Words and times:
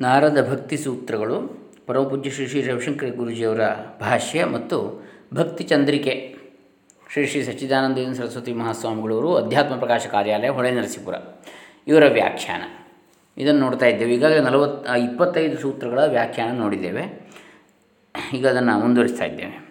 ನಾರದ 0.00 0.50
ಭಕ್ತಿ 0.50 0.76
ಸೂತ್ರಗಳು 0.76 1.70
ಪರಮಪೂಜ್ಯ 1.86 2.30
ಶ್ರೀ 2.30 2.46
ಶ್ರೀ 2.46 2.62
ರವಿಶಂಕರ 2.62 3.06
ಗುರುಜಿಯವರ 3.16 3.60
ಭಾಷ್ಯ 4.00 4.44
ಮತ್ತು 4.44 5.06
ಭಕ್ತಿ 5.34 5.64
ಚಂದ್ರಿಕೆ. 5.64 6.36
ಶ್ರೀ 7.12 7.26
ಶ್ರೀ 7.26 7.42
ಸಚ್ಚಿದಾನಂದ 7.42 8.12
ಸರಸ್ವತಿ 8.12 8.52
ಮಹಾಸ್ವಾಮಿಗಳವರು 8.52 9.36
ಅಧ್ಯಾತ್ಮ 9.36 9.76
ಪ್ರಕಾಶ 9.76 10.06
ಕಾರ್ಯಾಲಯ 10.06 10.48
ಹೊಳೆ 10.48 10.70
ನರಸೀಪುರ. 10.70 11.14
ಇವರ 11.88 12.02
ವ್ಯಾಖ್ಯಾನ. 12.12 12.62
ಇದನ್ನು 13.38 13.60
ನೋಡ್ತಾ 13.60 13.86
ಇದ್ದೇವೆ. 13.86 14.14
ಈಗಾಗಲೇ 14.14 14.40
ನಲವತ್ತು 14.40 14.98
ಇಪ್ಪತ್ತೈದು 14.98 15.58
ಸೂತ್ರಗಳ 15.58 16.04
ವ್ಯಾಖ್ಯಾನ 16.06 16.58
ನೋಡಿದ್ದೇವೆ. 16.58 17.30
ಈಗ 18.34 18.46
ಅದನ್ನು 18.46 18.78
ಮುಂದುವರಿಸ್ತಾ 18.78 19.24
ಇದ್ದೇವೆ. 19.24 19.70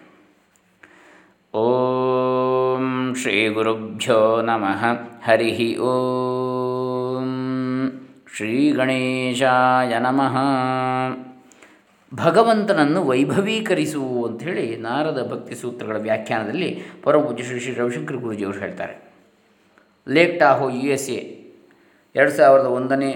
ಓಂ 1.54 3.14
ಶ್ರೀ 3.14 3.48
ಗುರುಭ್ಯೋ 3.48 4.42
ನಮಃ. 4.42 4.84
ಹರಿ 5.24 5.76
ಓಂ. 5.76 6.39
ಶ್ರೀ 8.36 8.70
ಗಣೇಶಾಯ 8.70 9.98
ನಮಃ. 9.98 10.36
ಭಗವಂತನನ್ನು 12.14 13.04
ವೈಭವೀಕರಿಸು 13.04 14.24
ಅಂಥೇಳಿ 14.24 14.76
ನಾರದ 14.76 15.30
ಭಕ್ತಿ 15.32 15.54
ಸೂತ್ರಗಳ 15.54 15.96
ವ್ಯಾಖ್ಯಾನದಲ್ಲಿ 15.96 16.82
ಪರಮಪೂಜ್ಯ 17.02 17.44
ಶ್ರೀ 17.44 17.60
ಶ್ರೀ 17.60 17.74
ರವಿಶಂಕರ್ 17.74 18.16
ಗುರುಜಿಯವರು 18.16 18.58
ಹೇಳ್ತಾರೆ. 18.58 18.94
Lake 20.08 20.40
Tahoe 20.40 20.68
U 20.68 20.90
S 20.90 21.10
A, 21.10 21.20
ಎರಡು 22.14 22.30
ಸಾವಿರದ 22.30 22.66
ಒಂದನೇ 22.66 23.10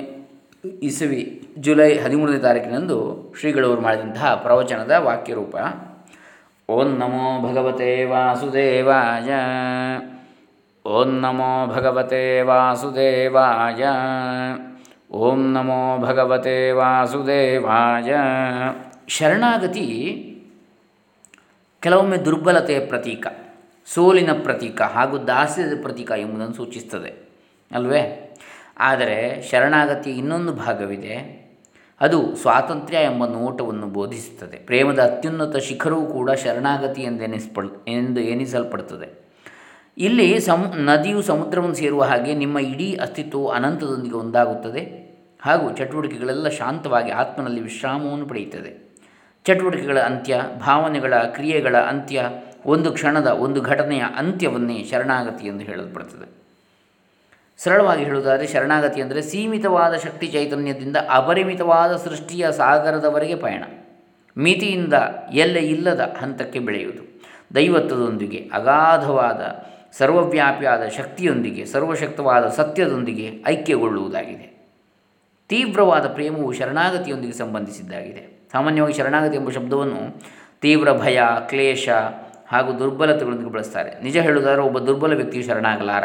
ಇಸವಿ 0.82 1.48
ಜುಲೈ 1.58 1.98
ಹದಿಮೂರನೇ 1.98 2.38
ತಾರೀಕಿನಂದು 2.38 2.98
ಶ್ರೀಗಳವರು 3.40 3.80
ಮಾಡಿದಂತಹ 3.80 4.34
ಪ್ರವಚನದ 4.34 4.90
ವಾಕ್ಯರೂಪ, 4.98 5.56
ಓಂ 6.68 6.90
ನಮೋ 6.98 7.48
ಭಗವತೆ 7.48 8.04
ವಾಸುದೇವಾಯ, 8.04 9.30
ಓಂ 10.86 11.20
ನಮೋ 11.20 11.66
ಭಗವತೆ 11.66 12.42
ವಾಸುದೇವಾಯ. 12.42 13.84
ಓಂ 15.14 15.52
ನಮೋ 15.52 15.98
ಭಗವತೆ 15.98 16.70
ವಾಸುದೇವಾಯ. 16.70 18.12
ಶರಣಾಗತಿ 19.08 19.84
ಕೆಲವೊಮ್ಮೆ 21.80 22.16
ದುರ್ಬಲತೆಯ 22.16 22.86
ಪ್ರತೀಕ, 22.86 23.26
ಸೋಲಿನ 23.86 24.32
ಪ್ರತೀಕ 24.42 24.82
ಹಾಗೂ 24.82 25.18
ದಾಸ್ಯದ 25.18 25.80
ಪ್ರತೀಕ 25.82 26.10
ಎಂಬುದನ್ನು 26.16 26.54
ಸೂಚಿಸ್ತದೆ, 26.54 27.28
ಅಲ್ವೇ? 27.72 28.34
ಆದರೆ 28.78 29.42
ಶರಣಾಗತಿ 29.42 30.10
ಇನ್ನೊಂದು 30.10 30.52
ಭಾಗವಿದೆ, 30.52 31.16
ಅದು 32.00 32.36
ಸ್ವಾತಂತ್ರ್ಯ 32.36 32.98
ಎಂಬ 32.98 33.26
ನೋಟವನ್ನು 33.26 33.86
ಬೋಧಿಸುತ್ತದೆ. 33.86 34.56
ಪ್ರೇಮದ 34.56 34.98
ಅತ್ಯುನ್ನತ 34.98 35.56
ಶಿಖರವೂ 35.56 36.06
ಕೂಡ 36.06 36.30
ಶರಣಾಗತಿ 36.30 37.02
ಎಂದೆನಿಸ್ಪಡ್, 37.02 37.88
ಎಂದು 37.88 38.20
ಎನಿಸಲ್ಪಡುತ್ತದೆ 38.20 39.24
ಇಲ್ಲಿ 39.98 40.40
ಸಮ್, 40.40 40.66
ನದಿಯು 40.76 41.22
ಸಮುದ್ರವನ್ನು 41.22 41.74
ಸೇರುವ 41.74 42.02
ಹಾಗೆ 42.02 42.34
ನಿಮ್ಮ 42.34 42.58
ಇಡೀ 42.58 42.96
ಅಸ್ತಿತ್ವವು 42.96 43.48
ಅನಂತದೊಂದಿಗೆ 43.48 44.14
ಒಂದಾಗುತ್ತದೆ. 44.14 45.03
ಹಾಗೂ 45.44 45.70
ಚಟುವಟಿಕೆಗಳೆಲ್ಲ 45.70 46.48
ಶಾಂತವಾಗಿ 46.48 47.10
ಆತ್ಮನಲ್ಲಿ 47.10 47.60
ವಿಶ್ರಾಮವನ್ನು 47.60 48.26
ಪಡೆಯುತ್ತದೆ. 48.26 48.96
ಚಟುವಟಿಕೆಗಳ 49.44 49.98
ಅಂತ್ಯ, 49.98 50.42
ಭಾವನೆಗಳ 50.60 51.14
ಕ್ರಿಯೆಗಳ 51.14 51.76
ಅಂತ್ಯ, 51.76 52.28
ಒಂದು 52.66 52.92
ಕ್ಷಣದ, 52.92 53.26
ಒಂದು 53.26 53.60
ಘಟನೆಯ 53.60 54.02
ಅಂತ್ಯವನ್ನೇ 54.16 54.84
ಶರಣಾಗತಿ 54.84 55.46
ಎಂದು 55.46 55.64
ಹೇಳಲ್ಪಡುತ್ತದೆ. 55.64 56.44
ಸರಳವಾಗಿ 57.58 58.04
ಹೇಳುವುದಾದರೆ, 58.04 58.46
ಶರಣಾಗತಿ 58.46 59.00
ಅಂದರೆ 59.00 59.22
ಸೀಮಿತವಾದ 59.22 59.94
ಶಕ್ತಿ 59.94 60.26
ಚೈತನ್ಯದಿಂದ 60.26 60.96
ಅಪರಿಮಿತವಾದ 61.10 61.96
ಸೃಷ್ಟಿಯ 61.96 62.52
ಸಾಗರದವರೆಗೆ 62.52 63.34
ಪಯಣ. 63.34 63.64
ಮಿತಿಯಿಂದ 64.38 64.94
ಎಲ್ಲೆ 65.32 65.60
ಇಲ್ಲದ 65.60 66.14
ಹಂತಕ್ಕೆ 66.20 66.58
ಬೆಳೆಯುವುದು. 66.58 67.22
ದೈವತ್ವದೊಂದಿಗೆ, 67.54 68.50
ಅಗಾಧವಾದ, 68.52 69.66
ಸರ್ವವ್ಯಾಪಿಯಾದ 69.92 70.88
ಶಕ್ತಿಯೊಂದಿಗೆ, 70.88 71.64
ಸರ್ವಶಕ್ತವಾದ 71.64 72.48
ಸತ್ಯದೊಂದಿಗೆ 72.48 73.44
ಐಕ್ಯಗೊಳ್ಳುವುದಾಗಿದೆ. 73.46 74.53
ತೀವ್ರವಾದ 75.48 76.12
ಪ್ರೇಮವು 76.12 76.52
ಶರಣಾಗತಿಯೊಂದಿಗೆ 76.52 77.32
ಸಂಬಂಧಿಸಿದ್ದಾಗಿದೆ. 77.32 78.48
ಸಾಮಾನ್ಯವಾಗಿ 78.52 78.94
ಶರಣಾಗತಿ 78.94 79.36
ಎಂಬ 79.36 79.50
ಶಬ್ದವನ್ನು 79.50 80.20
ತೀವ್ರ 80.60 80.92
ಭಯ, 80.92 81.22
ಕ್ಲೇಶ 81.40 81.88
ಹಾಗೂ 82.48 82.78
ದುರ್ಬಲತೆಗಳೊಂದಿಗೆ 82.78 83.50
ಬಳಸ್ತಾರೆ. 83.50 84.02
ನಿಜ 84.02 84.16
ಹೇಳುವುದಾದರೆ 84.16 84.62
ಒಬ್ಬ 84.62 84.78
ದುರ್ಬಲ 84.78 85.14
ವ್ಯಕ್ತಿಯು 85.14 85.44
ಶರಣಾಗಲಾರ. 85.44 86.04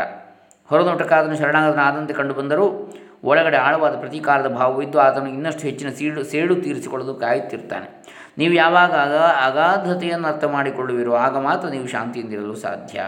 ಹೊರನೋಟಕ್ಕೆ 0.65 1.09
ಶರಣಾಗತನ 1.09 1.33
ಶರಣಾಗತನಾದಂತೆ 1.33 2.13
ಕಂಡುಬಂದರೂ 2.13 2.93
ಒಳಗಡೆ 3.23 3.57
ಆಳವಾದ 3.57 3.99
ಪ್ರತೀಕಾರದ 3.99 4.47
ಭಾವವಿದ್ದು 4.47 4.99
ಆತನು 4.99 5.29
ಇನ್ನಷ್ಟು 5.29 5.61
ಹೆಚ್ಚಿನ 5.61 5.89
ಸೀಡು, 5.89 6.23
ಸೇಡು 6.23 6.55
ತೀರಿಸಿಕೊಳ್ಳಲು 6.55 7.13
ಕಾಯುತ್ತಿರ್ತಾನೆ 7.13 7.99
ನೀವು 8.37 8.53
ಯಾವಾಗ 8.53 8.91
ಆಗ, 8.91 9.13
ಅಗಾಧತೆಯನ್ನು 9.45 10.27
ಅರ್ಥ 10.27 10.43
ಮಾಡಿಕೊಳ್ಳುವಿರೋ 10.43 11.13
ಆಗ 11.13 11.37
ಮಾತ್ರ 11.37 11.67
ನೀವು 11.67 11.87
ಶಾಂತಿಯಿಂದಿರಲು 11.87 12.55
ಸಾಧ್ಯ. 12.55 13.01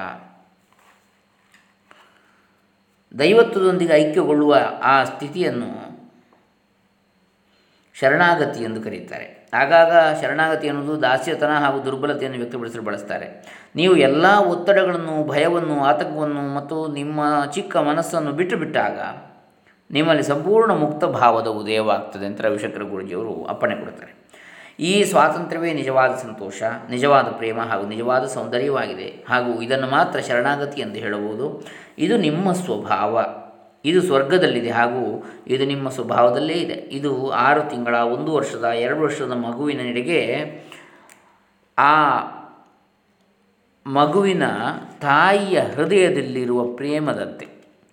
ದೈವತ್ವದೊಂದಿಗೆ 3.20 3.94
ಐಕ್ಯಗೊಳ್ಳುವ 3.94 4.58
ಆ 4.84 5.03
ಸ್ಥಿತಿಯನ್ನು 5.03 5.91
ಶರಣಾಗತಿ 8.01 8.63
ಎಂದು 8.63 8.81
ಕರೆಯುತ್ತಾರೆ 8.81 9.50
ಆಗಾಗ 9.53 10.22
ಶರಣಾಗತಿ 10.22 10.69
ಅನ್ನೋದು 10.69 11.01
ದಾಸ್ಯತನ 11.01 11.50
ಹಾಗೂ 11.50 11.84
ದುರ್ಬಲತೆಯನ್ನು 11.84 12.38
ವ್ಯಕ್ತಪಡಿಸಲು 12.38 12.81
ಬಳಸ್ತಾರೆ. 12.81 13.45
ನೀವು 13.75 13.95
ಎಲ್ಲ 13.95 14.25
ಒತ್ತಡಗಳನ್ನು, 14.25 15.28
ಭಯವನ್ನು, 15.28 15.84
ಆತಂಕವನ್ನು 15.84 16.56
ಮತ್ತು 16.56 16.88
ನಿಮ್ಮ 16.88 17.19
ಚಿಕ್ಕ 17.53 17.78
ಮನಸ್ಸನ್ನು 17.78 18.31
ಬಿಟ್ಟು 18.31 18.57
ಬಿಟ್ಟಾಗ 18.57 19.00
ನಿಮ್ಮಲ್ಲಿ 19.91 20.23
ಸಂಪೂರ್ಣ 20.23 20.72
ಮುಕ್ತ 20.72 21.06
ಭಾವದ 21.06 21.47
ಉದಯವಾಗ್ತದೆ 21.47 22.25
ಅಂತ 22.25 22.41
ರವಿಶಂಕರ 22.41 22.81
ಗುರುಜಿಯವರು 22.81 23.45
ಅಪ್ಪಣೆ 23.45 23.75
ಕೊಡ್ತಾರೆ. 23.75 24.22
ಈ 24.79 25.03
ಸ್ವಾತಂತ್ರ್ಯವೇ 25.03 25.73
ನಿಜವಾದ 25.73 26.11
ಸಂತೋಷ, 26.11 26.63
ನಿಜವಾದ 26.90 27.25
ಪ್ರೇಮ 27.25 27.61
ಹಾಗೂ 27.61 27.88
ನಿಜವಾದ 27.88 28.25
ಸೌಂದರ್ಯವಾಗಿದೆ. 28.25 29.25
ಹಾಗೂ 29.29 29.61
ಇದನ್ನು 29.61 29.88
ಮಾತ್ರ 29.88 30.19
ಶರಣಾಗತಿ 30.19 30.81
ಎಂದು 30.81 30.95
ಹೇಳಬಹುದು. 30.95 31.67
ಇದು 31.97 32.17
ನಿಮ್ಮ 32.17 32.51
ಸ್ವಭಾವ. 32.51 33.25
ಇದು 33.86 34.02
ಸ್ವರ್ಗದಲ್ಲಿದೆ 34.02 34.69
ಹಾಗೂ 34.69 35.25
ಇದು 35.47 35.66
ನಿಮ್ಮ 35.66 35.90
ಸ್ವಭಾವದಲ್ಲೇ 35.90 36.53
ಇದೆ. 36.53 36.74
ಇದು 36.74 37.30
ಆರು 37.30 37.69
ತಿಂಗಳ, 37.69 37.96
ಒಂದು 37.96 38.34
ವರ್ಷದ, 38.34 38.64
ಎರಡು 38.64 39.02
ವರ್ಷದ 39.02 39.31
ಮಗುವಿನ 39.31 39.80
ನಡೆಗೆ 39.80 40.52
ಆ 41.78 42.18
ಮಗುವಿನ 43.88 44.44
ತಾಯಿಯ 45.02 45.59
ಹೃದಯದಲ್ಲಿರುವ 45.59 46.75
ಪ್ರೇಮದಂತೆ. 46.75 47.46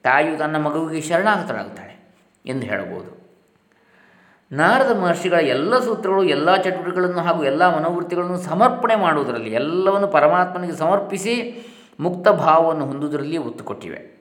ತಾಯಿಯು 0.03 0.39
ತನ್ನ 0.39 0.57
ಮಗುವಿಗೆ 0.57 1.09
ಶರಣಾಗತರಾಗುತ್ತಾಳೆ 1.09 2.15
ಎಂದು 2.47 2.67
ಹೇಳಬಹುದು. 2.67 3.19
ನಾರದ 4.53 4.99
ಮಹರ್ಷಿಗಳ 4.99 5.41
ಎಲ್ಲ 5.41 5.79
ಸೂತ್ರಗಳು, 5.79 6.25
ಎಲ್ಲ 6.25 6.57
ಚಟುವಟಿಕೆಗಳನ್ನು 6.57 7.19
ಹಾಗೂ 7.19 7.45
ಎಲ್ಲ 7.45 7.77
ಮನೋವೃತ್ತಿಗಳನ್ನು 7.77 8.39
ಸಮರ್ಪಣೆ 8.39 8.97
ಮಾಡುವುದರಲ್ಲಿ 8.97 9.51
ಎಲ್ಲವನ್ನು 9.51 10.09
ಪರಮಾತ್ಮನಿಗೆ 10.09 10.73
ಸಮರ್ಪಿಸಿ 10.73 11.67
ಮುಕ್ತ 12.01 12.29
ಭಾವವನ್ನು 12.29 12.87
ಹೊಂದುವುದರಲ್ಲಿ 12.87 13.37
ಒತ್ತು 13.37 13.65
ಕೊಟ್ಟಿವೆ. 13.65 14.19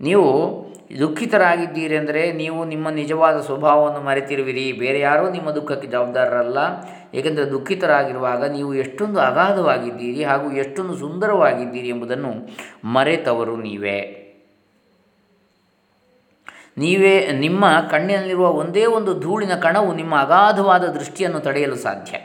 ನೀವು 0.00 0.28
ದುಃಖಿತರಾಗಿದ್ದೀರಿ 0.98 1.96
ಅಂದರೆ 1.96 2.32
ನೀವು 2.32 2.64
ನಿಮ್ಮ 2.64 2.90
ನಿಜವಾದ 2.90 3.40
ಸ್ವಭಾವವನ್ನು 3.40 4.00
ಮರೆತಿರುವಿರಿ. 4.00 4.72
ಬೇರೆ 4.72 5.00
ಯಾರೂ 5.00 5.30
ನಿಮ್ಮ 5.30 5.50
ದುಃಖಕ್ಕೆ 5.50 5.88
ಜವಾಬ್ದಾರರಲ್ಲ. 5.88 6.58
ಏಕೆಂದರೆ 7.14 7.50
ದುಃಖಿತರಾಗಿರುವಾಗ 7.50 8.44
ನೀವು 8.44 8.74
ಎಷ್ಟೊಂದು 8.74 9.20
ಅಗಾಧವಾಗಿದ್ದೀರಿ 9.20 10.24
ಹಾಗೂ 10.24 10.52
ಎಷ್ಟೊಂದು 10.52 10.96
ಸುಂದರವಾಗಿದ್ದೀರಿ 10.96 11.88
ಎಂಬುದನ್ನು 11.88 12.32
ಮರೆತವರು 12.84 13.56
ನೀವೇ. 13.56 14.16
ನೀವೇ 16.78 17.28
ನಿಮ್ಮ 17.32 17.64
ಕಣ್ಣಿನಲ್ಲಿರುವ 17.90 18.48
ಒಂದೇ 18.48 18.86
ಒಂದು 18.86 19.20
ಧೂಳಿನ 19.20 19.54
ಕಣವು 19.54 19.94
ನಿಮ್ಮ 19.94 20.16
ಅಗಾಧವಾದ 20.20 20.84
ದೃಷ್ಟಿಯನ್ನು 20.84 21.40
ತಡೆಯಲು 21.40 21.76
ಸಾಧ್ಯ. 21.76 22.16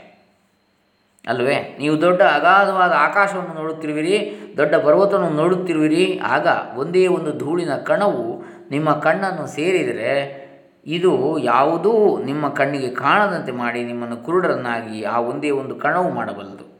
ಅಲ್ವೇ? 1.28 1.78
ನೀವು 1.80 2.02
ದೊಡ್ಡ 2.02 2.22
ಅಗಾಧವಾದ 2.22 2.94
ಆಕಾಶವನ್ನು 2.98 3.54
ನೋಡುತ್ತಿರುವಿರಿ, 3.54 4.40
ದೊಡ್ಡ 4.58 4.76
ಪರ್ವತವನ್ನು 4.76 5.30
ನೋಡುತ್ತಿರುವಿರಿ. 5.30 6.20
ಆಗ 6.20 6.48
ಒಂದೇ 6.76 7.08
ಒಂದು 7.08 7.38
ಧೂಳಿನ 7.38 7.76
ಕಣವು 7.76 8.44
ನಿಮ್ಮ 8.70 8.92
ಕಣ್ಣನ್ನು 8.92 9.48
ಸೇರಿದರೆ 9.48 10.46
ಇದು 10.88 11.38
ಯಾವುದೂ 11.38 12.22
ನಿಮ್ಮ 12.24 12.50
ಕಣ್ಣಿಗೆ 12.50 12.90
ಕಾಣದಂತೆ 12.90 13.52
ಮಾಡಿ 13.52 13.84
ನಿಮ್ಮನ್ನು 13.84 14.18
ಕುರುಡರನ್ನಾಗಿ 14.18 15.04
ಆ 15.04 15.20
ಒಂದೇ 15.20 15.50
ಒಂದು 15.50 15.76
ಕಣವು 15.76 16.10
ಮಾಡಬಲ್ಲದು. 16.10 16.76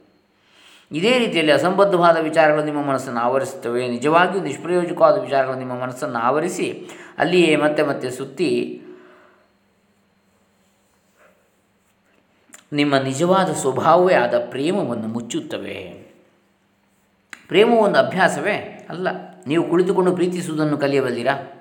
ಇದೇ 0.92 1.18
ರೀತಿಯಲ್ಲಿ 1.18 1.52
ಅಸಂಬದ್ಧವಾದ 1.52 2.16
ವಿಚಾರಗಳು 2.16 2.64
ನಿಮ್ಮ 2.64 2.82
ಮನಸ್ಸನ್ನು 2.82 3.20
ಆವರಿಸುತ್ತವೆ. 3.20 3.88
ನಿಜವಾಗಿಯೂ 3.88 4.44
ನಿಷ್ಪ್ರಯೋಜಕವಾದ 4.44 5.20
ವಿಚಾರಗಳು 5.20 5.54
ನಿಮ್ಮ 5.54 5.72
ಮನಸ್ಸನ್ನು 5.72 6.18
ಆವರಿಸಿ 6.18 6.88
ಅಲ್ಲಿಯೇ 7.18 7.56
ಮತ್ತೆ 7.56 7.82
ಮತ್ತೆ 7.82 8.10
ಸುತ್ತಿ 8.10 8.82
ನಿಮ್ಮ 12.72 12.96
ನಿಜವಾದ 12.98 13.52
ಸ್ವಭಾವವೇ 13.52 14.14
ಆದ 14.14 14.46
ಪ್ರೇಮವನ್ನು 14.50 15.08
ಮುಚ್ಚುತ್ತವೆ. 15.08 16.06
ಪ್ರೇಮವು 17.48 17.78
ಒಂದು 17.78 17.98
ಅಭ್ಯಾಸವೇ 17.98 18.86
ಅಲ್ಲ. 18.88 19.08
ನೀವು 19.46 19.70
ಕುಳಿತುಕೊಂಡು 19.70 20.12
ಪ್ರೀತಿಸುವುದನ್ನು 20.12 20.78
ಕಲಿಯಬಲ್ಲೀರಾ? 20.78 21.52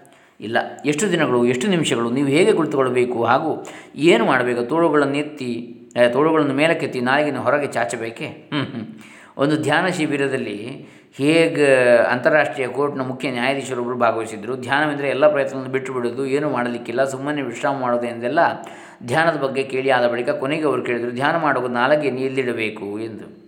ಇಲ್ಲ. 0.41 0.57
ಎಷ್ಟು 0.85 1.11
ದಿನಗಳು, 1.11 1.45
ಎಷ್ಟು 1.45 1.67
ನಿಮಿಷಗಳು, 1.67 2.09
ನೀವು 2.09 2.27
ಹೇಗೆ 2.27 2.53
ಕುಳಿತುಕೊಳ್ಳಬೇಕು? 2.53 3.25
ಹಾಗೂ 3.25 3.67
ಏನು 3.95 4.25
ಮಾಡಬೇಕು? 4.25 4.65
ತೋಳುಗಳನ್ನು 4.65 5.17
ಎತ್ತಿ 5.17 5.81
ತೋಳುಗಳನ್ನು 6.13 6.53
ಮೇಲಕ್ಕೆತ್ತಿ 6.53 7.01
ನಾಯಿಗಿನ 7.01 7.37
ಹೊರಗೆ 7.37 7.67
ಚಾಚಬೇಕೆ? 7.67 8.51
ಒಂದು 9.37 9.61
ಧ್ಯಾನ 9.61 9.87
ಶಿಬಿರದಲ್ಲಿ 9.87 10.87
ಹೇಗೆ 11.13 11.97
ಅಂತಾರಾಷ್ಟ್ರೀಯ 11.97 12.67
ಕೋರ್ಟ್ನ 12.67 13.01
ಮುಖ್ಯ 13.01 13.31
ನ್ಯಾಯಾಧೀಶರೊಬ್ಬರು 13.31 13.97
ಭಾಗವಹಿಸಿದರು? 13.97 14.55
ಧ್ಯಾನವೆಂದರೆ 14.55 15.09
ಎಲ್ಲ 15.09 15.31
ಪ್ರಯತ್ನವನ್ನು 15.31 15.71
ಬಿಟ್ಟು 15.71 15.93
ಬಿಡೋದು 15.93 16.25
ಏನೂ 16.25 16.49
ಮಾಡಲಿಕ್ಕಿಲ್ಲ, 16.49 17.03
ಸುಮ್ಮನೆ 17.03 17.41
ವಿಶ್ರಾಮ 17.41 17.79
ಮಾಡೋದು 17.79 18.07
ಎಂದೆಲ್ಲ 18.07 18.39
ಧ್ಯಾನದ 19.03 19.35
ಬಗ್ಗೆ 19.37 19.63
ಕೇಳಿ 19.63 19.89
ಆದ 19.89 20.11
ಬಳಿಕ 20.11 20.29
ಕೊನೆಗೆ 20.29 20.63
ಅವರು 20.63 20.81
ಕೇಳಿದರು, 20.81 21.11
ಧ್ಯಾನ 21.11 21.37
ಮಾಡುವ 21.37 21.67
ನಾಲಿಗೆ 21.67 22.07
ಎಲ್ಲಿಡಬೇಕು 22.07 22.99
ಎಂದು. 22.99 23.45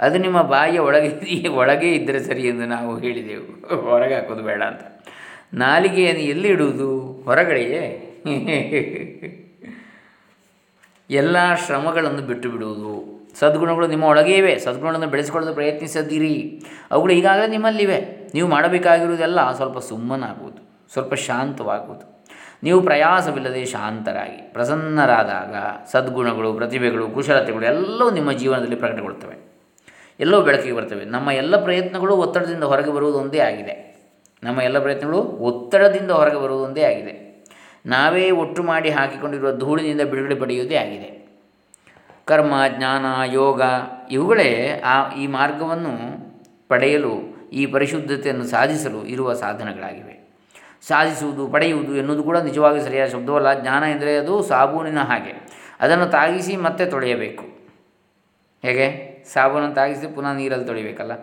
ಅದು 0.00 0.18
ನಿಮ್ಮ 0.18 0.42
ಬಾಯಿಯ 0.42 0.78
ಒಳಗೆ 0.78 1.48
ಒಳಗೆ 1.48 1.92
ಇದ್ದರೆ 1.92 2.22
ಸರಿ 2.22 2.42
ಎಂದು 2.42 2.66
ನಾವು 2.66 2.98
ಹೇಳಿದೆವು. 2.98 3.80
ಹೊರಗೆ 3.80 4.14
ಹಾಕೋದು 4.14 4.42
ಬೇಡ 4.42 4.62
ಅಂತ. 4.62 4.80
ನಾಲಿಗೆಯನ್ನು 5.54 6.22
ಎಲ್ಲಿ 6.22 6.48
ಇಡುವುದು 6.48 7.00
ಹೊರಗಡೆಯೇ? 7.24 8.04
ಎಲ್ಲ 11.10 11.54
ಶ್ರಮಗಳನ್ನು 11.54 12.22
ಬಿಟ್ಟು 12.22 12.50
ಬಿಡುವುದು 12.50 13.18
ಸದ್ಗುಣಗಳು 13.38 13.86
ನಿಮ್ಮ 13.86 14.04
ಒಳಗೇ 14.04 14.34
ಇವೆ 14.34 14.58
ಸದ್ಗುಣಗಳನ್ನು 14.58 15.06
ಬೆಳೆಸಿಕೊಳ್ಳಲು 15.06 15.54
ಪ್ರಯತ್ನಿಸದಿರಿ. 15.54 16.62
ಅವುಗಳು 16.90 17.12
ಈಗಾಗಲೇ 17.12 17.46
ನಿಮ್ಮಲ್ಲಿವೆ. 17.46 18.30
ನೀವು 18.34 18.48
ಮಾಡಬೇಕಾಗಿರುವುದೆಲ್ಲ 18.48 19.52
ಸ್ವಲ್ಪ 19.52 19.78
ಸುಮ್ಮನಾಗುವುದು. 19.78 20.90
ಸ್ವಲ್ಪ 20.92 21.14
ಶಾಂತವಾಗುವುದು. 21.14 22.17
ನೀವು 22.62 22.82
ಪ್ರಯಾಸವಿಲ್ಲದೆ 22.82 23.64
ಶಾಂತರಾಗಿ, 23.64 24.52
ಪ್ರಸನ್ನರಾದಾಗ 24.52 25.54
ಸದ್ಗುಣಗಳು, 25.90 26.54
ಪ್ರತಿಭೆಗಳು, 26.54 27.08
ಕುಶಲತೆಗಳು 27.08 27.64
ಎಲ್ಲವೂ 27.64 28.10
ನಿಮ್ಮ 28.10 28.32
ಜೀವನದಲ್ಲಿ 28.32 28.76
ಪ್ರಕಟಗೊಳ್ತವೆ. 28.76 29.48
ಎಲ್ಲವೂ 30.20 30.42
ಬೆಳಕಿಗೆ 30.42 30.74
ಬರ್ತವೆ. 30.74 31.04
ನಮ್ಮ 31.04 31.30
ಎಲ್ಲ 31.30 31.64
ಪ್ರಯತ್ನಗಳು 31.64 32.16
ಒತ್ತಡದಿಂದ 32.16 32.64
ಹೊರಗೆ 32.64 32.92
ಬರುವುದು 32.92 33.18
ಒಂದೇ 33.18 33.38
ಆಗಿದೆ. 33.38 33.98
ನಮ್ಮ 34.42 34.62
ಎಲ್ಲ 34.62 34.78
ಪ್ರಯತ್ನಗಳು 34.78 35.18
ಒತ್ತಡದಿಂದ 35.18 36.10
ಹೊರಗೆ 36.10 36.42
ಬರುವುದು 36.42 36.64
ಒಂದೇ 36.64 36.82
ಆಗಿದೆ. 36.82 37.28
ನಾವೇ 37.86 38.30
ಒಟ್ಟು 38.30 38.62
ಮಾಡಿ 38.62 38.90
ಹಾಕಿಕೊಂಡಿರುವ 38.90 39.56
ಧೂಳಿನಿಂದ 39.56 40.00
ಬಿಡುಗಡೆ 40.00 40.34
ಪಡೆಯುವುದೇ 40.34 40.76
ಆಗಿದೆ. 40.76 41.28
ಕರ್ಮ, 42.24 42.52
ಜ್ಞಾನ, 42.68 43.04
ಯೋಗ 43.32 43.62
ಇವುಗಳೇ 44.10 44.82
ಆ 44.84 45.10
ಈ 45.10 45.26
ಮಾರ್ಗವನ್ನು 45.26 45.94
ಪಡೆಯಲು, 46.68 47.38
ಈ 47.52 47.66
ಪರಿಶುದ್ಧತೆಯನ್ನು 47.66 48.44
ಸಾಧಿಸಲು 48.44 49.06
ಇರುವ 49.06 49.32
ಸಾಧನಗಳಾಗಿವೆ. 49.32 50.27
ಸಾಧಿಸುವುದು, 50.82 51.48
ಪಡೆಯುವುದು 51.48 51.96
ಎನ್ನುವುದು 51.96 52.22
ಕೂಡ 52.22 52.36
ನಿಜವಾಗಿ 52.36 52.80
ಸರಿಯಾದ 52.80 53.08
ಶಬ್ದವಲ್ಲ. 53.08 53.60
ಜ್ಞಾನ 53.60 53.82
ಎಂದರೆ 53.84 54.16
ಅದು 54.16 54.42
ಸಾಬೂನಿನ 54.42 55.00
ಹಾಗೆ. 55.00 55.32
ಅದನ್ನು 55.80 56.06
ತಾಗಿಸಿ 56.06 56.56
ಮತ್ತೆ 56.56 56.86
ತೊಳೆಯಬೇಕು. 56.86 57.44
ಹೇಗೆ? 58.62 58.86
ಸಾಬೂನನ್ನು 59.32 59.74
ತಾಗಿಸಿ 59.74 60.14
ಪುನಃ 60.14 60.32
ನೀರಲ್ಲಿ 60.32 60.66
ತೊಳಿಬೇಕಲ್ಲ. 60.66 61.14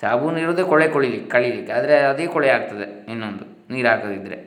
ಸಾಬೂನು 0.00 0.38
ಇರೋದೇ 0.38 0.62
ಕೊಳೆ 0.62 0.88
ಕೊಳಿಲಿಕ್ಕೆ 0.88 1.30
ಕಳೀಲಿಕ್ಕೆ. 1.30 1.72
ಆದರೆ 1.72 1.98
ಅದೇ 1.98 2.26
ಕೊಳೆ 2.26 2.48
ಆಗ್ತದೆ 2.48 2.86
ಇನ್ನೊಂದು, 3.12 3.44
ನೀರು 3.72 3.88
ಹಾಕದಿದ್ದರೆ 3.88 4.38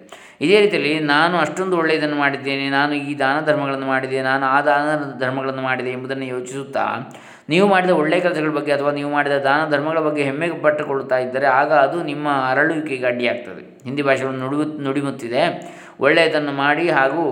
ಇದೇ 0.42 0.62
ರೀತಿಯಲ್ಲಿ 0.62 1.00
ನಾನು 1.00 1.38
ಅಷ್ಟೊಂದು 1.38 1.78
ಒಳ್ಳೆಯದನ್ನು 1.78 2.16
ಮಾಡಿದ್ದೇನೆ, 2.16 2.70
ನಾನು 2.70 2.94
ಈ 2.94 3.20
ದಾನ 3.20 3.46
ಧರ್ಮಗಳನ್ನು 3.46 3.86
ಮಾಡಿದೆ, 3.86 4.22
ನಾನು 4.22 4.46
ಆ 4.46 4.62
ದಾನ 4.62 5.20
ಧರ್ಮಗಳನ್ನು 5.20 5.62
ಮಾಡಿದೆ 5.62 5.90
ಎಂಬುದನ್ನು 5.90 6.26
ಯೋಚಿಸುತ್ತಾ 6.26 6.86
ನೀವು 7.50 7.68
ಮಾಡಿದ 7.68 7.90
ಒಳ್ಳೆಯ 7.90 8.20
ಕೆಲಸಗಳ 8.20 8.50
ಬಗ್ಗೆ 8.50 8.72
ಅಥವಾ 8.72 8.92
ನೀವು 8.92 9.12
ಮಾಡಿದ 9.12 9.32
ದಾನ 9.32 9.70
ಧರ್ಮಗಳ 9.70 10.00
ಬಗ್ಗೆ 10.00 10.24
ಹೆಮ್ಮೆ 10.24 10.50
ಪಟ್ಟುಕೊಳ್ಳುತ್ತಾ 10.62 11.18
ಇದ್ದರೆ 11.18 11.46
ಆಗ 11.46 11.74
ಅದು 11.74 12.04
ನಿಮ್ಮ 12.04 12.28
ಅರಳುವಿಕೆಗೆ 12.50 13.06
ಅಡ್ಡಿಯಾಗ್ತದೆ. 13.06 13.84
ಹಿಂದಿ 13.84 14.02
ಭಾಷೆಗಳನ್ನು 14.02 14.50
ನುಡಿ 14.50 14.84
ನುಡಿಮುತ್ತಿದೆ. 14.84 15.44
ಒಳ್ಳೆಯದನ್ನು 16.00 16.52
ಮಾಡಿ 16.52 16.90
ಹಾಗೂ 16.90 17.26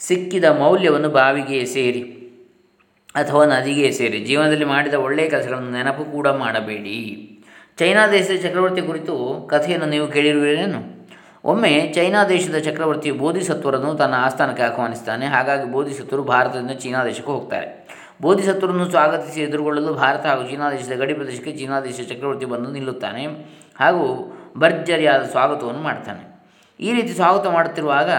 ಸಿಕ್ಕಿದ 0.00 0.44
ಮೌಲ್ಯವನ್ನು 0.44 1.08
ಬಾವಿಗೆ 1.08 1.64
ಸೇರಿ 1.66 2.02
ಅಥವಾ 3.14 3.44
ನದಿಗೆ 3.44 3.92
ಸೇರಿ 3.92 4.18
ಜೀವನದಲ್ಲಿ 4.24 4.64
ಮಾಡಿದ 4.64 4.94
ಒಳ್ಳೆಯ 4.94 5.28
ಕೆಲಸಗಳನ್ನು 5.28 5.70
ನೆನಪು 5.70 6.04
ಕೂಡ 6.04 6.28
ಮಾಡಬೇಡಿ. 6.28 6.98
ಚೈನಾ 7.78 8.06
ದೇಶದ 8.06 8.36
ಚಕ್ರವರ್ತಿ 8.42 8.82
ಕುರಿತು 8.82 9.14
ಕಥೆಯನ್ನು 9.50 9.86
ನೀವು 9.86 10.06
ಕೇಳಿರುವಿರೇನು? 10.06 10.97
ಒಮ್ಮೆ 11.44 11.92
ಚೈನಾ 11.94 12.24
ದೇಶದ 12.24 12.58
ಚಕ್ರವರ್ತಿಯು 12.58 13.14
ಬೋಧಿಸತ್ವರನ್ನು 13.14 13.94
ತನ್ನ 13.94 14.14
ಆಸ್ಥಾನಕ್ಕೆ 14.18 14.62
ಆಹ್ವಾನಿಸ್ತಾನೆ. 14.62 15.26
ಹಾಗಾಗಿ 15.26 15.72
ಬೋಧಿಸತ್ವರು 15.72 16.22
ಭಾರತದಿಂದ 16.22 16.70
ಚೀನಾ 16.70 17.04
ದೇಶಕ್ಕೆ 17.04 17.32
ಹೋಗ್ತಾರೆ. 17.32 17.88
ಬೋಧಿಸತ್ವರನ್ನು 18.22 18.90
ಸ್ವಾಗತಿಸಿ 18.90 19.40
ಎದುರುಗೊಳ್ಳಲು 19.40 19.94
ಭಾರತ 19.94 20.26
ಹಾಗೂ 20.26 20.48
ಚೀನಾ 20.48 20.70
ದೇಶದ 20.70 20.92
ಗಡಿ 20.92 21.14
ಪ್ರದೇಶಕ್ಕೆ 21.14 21.52
ಚೀನಾ 21.52 21.80
ದೇಶದ 21.80 22.08
ಚಕ್ರವರ್ತಿ 22.08 22.44
ಬಂದು 22.44 22.72
ನಿಲ್ಲುತ್ತಾನೆ 22.72 23.26
ಹಾಗೂ 23.78 24.34
ಭರ್ಜರಿಯಾದ 24.58 25.22
ಸ್ವಾಗತವನ್ನು 25.22 25.80
ಮಾಡ್ತಾನೆ. 25.80 26.40
ಈ 26.80 26.92
ರೀತಿ 26.92 27.08
ಸ್ವಾಗತ 27.08 27.46
ಮಾಡುತ್ತಿರುವಾಗ 27.46 28.10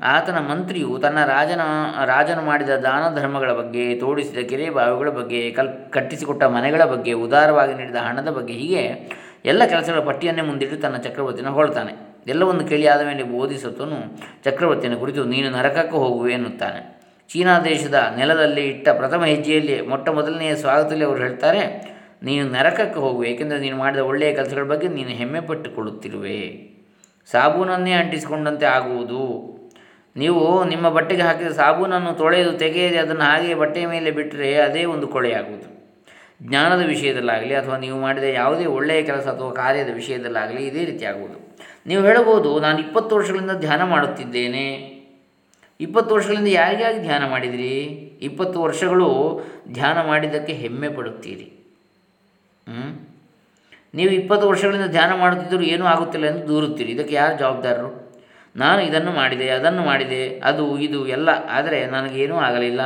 ಆತನ 0.00 0.38
ಮಂತ್ರಿಯು 0.38 0.98
ತನ್ನ 0.98 1.24
ರಾಜನ, 1.24 1.60
ರಾಜನು 2.04 2.42
ಮಾಡಿದ 2.42 2.68
ದಾನ 2.68 3.14
ಧರ್ಮಗಳ 3.14 3.52
ಬಗ್ಗೆ, 3.52 3.94
ತೋಡಿಸಿದ 3.94 4.48
ಕೆರೆ 4.48 4.70
ಬಾವಿಗಳ 4.70 5.08
ಬಗ್ಗೆ, 5.08 5.50
ಕಲ್, 5.50 5.90
ಕಟ್ಟಿಸಿಕೊಟ್ಟ 5.90 6.42
ಮನೆಗಳ 6.42 6.84
ಬಗ್ಗೆ, 6.84 7.12
ಉದಾರವಾಗಿ 7.12 7.74
ನೀಡಿದ 7.74 7.96
ಹಣದ 7.96 8.30
ಬಗ್ಗೆ 8.30 8.52
ಹೀಗೆ 8.52 9.10
ಎಲ್ಲ 9.44 9.64
ಕೆಲಸಗಳ 9.64 10.00
ಪಟ್ಟಿಯನ್ನೇ 10.00 10.42
ಮುಂದಿಟ್ಟು 10.42 10.76
ತನ್ನ 10.76 10.96
ಚಕ್ರವರ್ತಿನ 10.96 11.48
ಹೊಳ್ತಾನೆ 11.48 12.07
ಎಲ್ಲವನ್ನು 12.34 12.64
ಕೇಳಿ 12.70 12.86
ಆದ 12.94 13.02
ಮೇಲೆ 13.10 13.24
ಬೋಧಿಸುತ್ತನು 13.34 13.98
ಚಕ್ರವರ್ತಿಯನ್ನು 14.46 14.98
ಕುರಿತು, 15.02 15.24
ನೀನು 15.34 15.50
ನರಕಕ್ಕೆ 15.58 15.96
ಹೋಗುವೆ 16.04 16.32
ಎನ್ನುತ್ತಾನೆ. 16.38 16.80
ಚೀನಾ 17.30 17.54
ದೇಶದ 17.68 17.98
ನೆಲದಲ್ಲಿ 18.18 18.64
ಇಟ್ಟ 18.72 18.88
ಪ್ರಥಮ 19.00 19.22
ಹೆಜ್ಜೆಯಲ್ಲಿ 19.32 19.76
ಮೊಟ್ಟ 19.90 20.08
ಮೊದಲನೆಯ 20.18 20.52
ಸ್ವಾಗತದಲ್ಲಿ 20.62 21.06
ಅವರು 21.08 21.20
ಹೇಳ್ತಾರೆ, 21.26 21.62
ನೀನು 22.28 22.44
ನರಕಕ್ಕೆ 22.56 22.98
ಹೋಗುವೆ, 23.04 23.26
ಏಕೆಂದರೆ 23.32 23.60
ನೀನು 23.66 23.76
ಮಾಡಿದ 23.82 24.02
ಒಳ್ಳೆಯ 24.10 24.30
ಕೆಲಸಗಳ 24.38 24.66
ಬಗ್ಗೆ 24.72 24.88
ನೀನು 24.96 25.12
ಹೆಮ್ಮೆ 25.20 25.42
ಪಟ್ಟುಕೊಳ್ಳುತ್ತಿರುವೆ 25.50 26.40
ಸಾಬೂನನ್ನೇ 27.28 27.94
ಅಂಟಿಸಿಕೊಂಡಂತೆ 28.02 28.66
ಆಗುವುದು. 28.76 29.22
ನೀವು 30.16 30.44
ನಿಮ್ಮ 30.70 30.86
ಬಟ್ಟೆಗೆ 30.96 31.24
ಹಾಕಿದ 31.28 31.50
ಸಾಬೂನನ್ನು 31.58 32.12
ತೊಳೆದು 32.20 32.52
ತೆಗೆಯದೆ 32.62 32.98
ಅದನ್ನು 33.04 33.24
ಹಾಗೆಯೇ 33.30 33.56
ಬಟ್ಟೆಯ 33.62 33.86
ಮೇಲೆ 33.94 34.10
ಬಿಟ್ಟರೆ 34.18 34.48
ಅದೇ 34.66 34.82
ಒಂದು 34.94 35.06
ಕೊಳೆಯಾಗುವುದು 35.16 35.68
ಜ್ಞಾನದ 36.48 36.82
ವಿಷಯದಲ್ಲಾಗಲಿ 36.92 37.54
ಅಥವಾ 37.60 37.76
ನೀವು 37.84 37.96
ಮಾಡಿದ 38.06 38.26
ಯಾವುದೇ 38.40 38.66
ಒಳ್ಳೆಯ 38.78 39.00
ಕೆಲಸ 39.10 39.26
ಅಥವಾ 39.34 39.50
ಕಾರ್ಯದ 39.60 39.92
ವಿಷಯದಲ್ಲಾಗಲಿ 40.00 40.62
ಇದೇ 40.70 40.82
ರೀತಿ 40.90 41.04
ಆಗುವುದು 41.12 41.38
ನೀವು 41.88 42.02
ಹೇಳಬಹುದು, 42.02 42.60
ನಾನು 42.60 42.78
ಇಪ್ಪತ್ತು 42.78 43.16
ವರ್ಷಗಳಿಂದ 43.16 43.50
ಧ್ಯಾನ 43.50 43.82
ಮಾಡುತ್ತಿದ್ದೇನೆ. 43.84 44.66
ಇಪ್ಪತ್ತು 45.80 46.14
ವರ್ಷಗಳಿಂದ 46.14 46.46
ಯಾರಿಗಾಗಿ 46.46 46.98
ಧ್ಯಾನ 46.98 47.30
ಮಾಡಿದಿರಿ? 47.30 47.74
ಇಪ್ಪತ್ತು 48.22 48.62
ವರ್ಷಗಳು 48.62 49.08
ಧ್ಯಾನ 49.72 50.06
ಮಾಡಿದ್ದಕ್ಕೆ 50.06 50.52
ಹೆಮ್ಮೆ 50.52 50.88
ಪಡುತ್ತೀರಿ. 50.88 51.52
ನೀವು 53.94 54.10
ಇಪ್ಪತ್ತು 54.10 54.48
ವರ್ಷಗಳಿಂದ 54.48 54.86
ಧ್ಯಾನ 54.86 55.12
ಮಾಡುತ್ತಿದ್ದರೂ 55.14 55.60
ಏನೂ 55.60 55.84
ಆಗುತ್ತಿಲ್ಲ 55.84 56.26
ಎಂದು 56.26 56.48
ದೂರುತ್ತೀರಿ. 56.48 56.92
ಇದಕ್ಕೆ 56.92 57.14
ಯಾರು 57.14 57.38
ಜವಾಬ್ದಾರರು? 57.38 58.08
ನಾನು 58.56 58.82
ಇದನ್ನು 58.82 59.12
ಮಾಡಿದೆ, 59.12 59.48
ಅದನ್ನು 59.50 59.82
ಮಾಡಿದೆ, 59.82 60.40
ಅದು, 60.44 60.78
ಇದು, 60.78 61.06
ಎಲ್ಲ. 61.06 61.28
ಆದರೆ 61.28 61.86
ನನಗೇನೂ 61.86 62.36
ಆಗಲಿಲ್ಲ. 62.36 62.80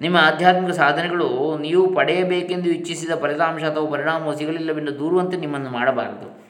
ನಿಮ್ಮ 0.00 0.16
ಆಧ್ಯಾತ್ಮಿಕ 0.16 0.74
ಸಾಧನೆಗಳು 0.74 1.58
ನೀವು 1.58 1.94
ಪಡೆಯಬೇಕೆಂದು 1.94 2.68
ಇಚ್ಛಿಸಿದ 2.68 3.10
ಫಲಿತಾಂಶ 3.20 3.64
ಅಥವಾ 3.64 3.90
ಪರಿಣಾಮವು 3.90 4.38
ಸಿಗಲಿಲ್ಲವೆಂದು 4.38 4.98
ದೂರುವಂತೆ 4.98 5.36
ನಿಮ್ಮನ್ನು 5.36 5.70
ಮಾಡಬಾರದು. 5.70 6.48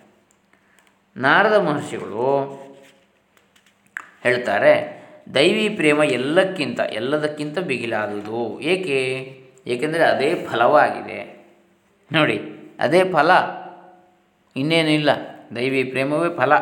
ನಾರದ 1.17 1.55
ಮಹರ್ಷಿಗಳು 1.55 2.59
ಹೇಳ್ತಾರೆ, 4.23 4.99
ದೈವಿ 5.35 5.69
ಪ್ರೇಮ 5.69 6.03
ಎಲ್ಲಕ್ಕಿಂತ, 6.03 6.81
ಎಲ್ಲದಕ್ಕಿಂತ 6.81 7.59
ಬಿಗಿಲಾದುದು. 7.59 8.61
ಏಕೆ? 8.61 9.39
ಏಕೆಂದರೆ 9.67 10.05
ಅದೇ 10.05 10.35
ಫಲವಾಗಿದೆ. 10.35 11.47
ನೋಡಿ, 12.13 12.41
ಅದೇ 12.81 13.05
ಫಲ. 13.05 13.31
ಇನ್ನೇನಿಲ್ಲ 14.57 15.11
ದೈವಿ 15.57 15.85
ಪ್ರೇಮವೇ 15.85 16.37
ಫಲ. 16.37 16.53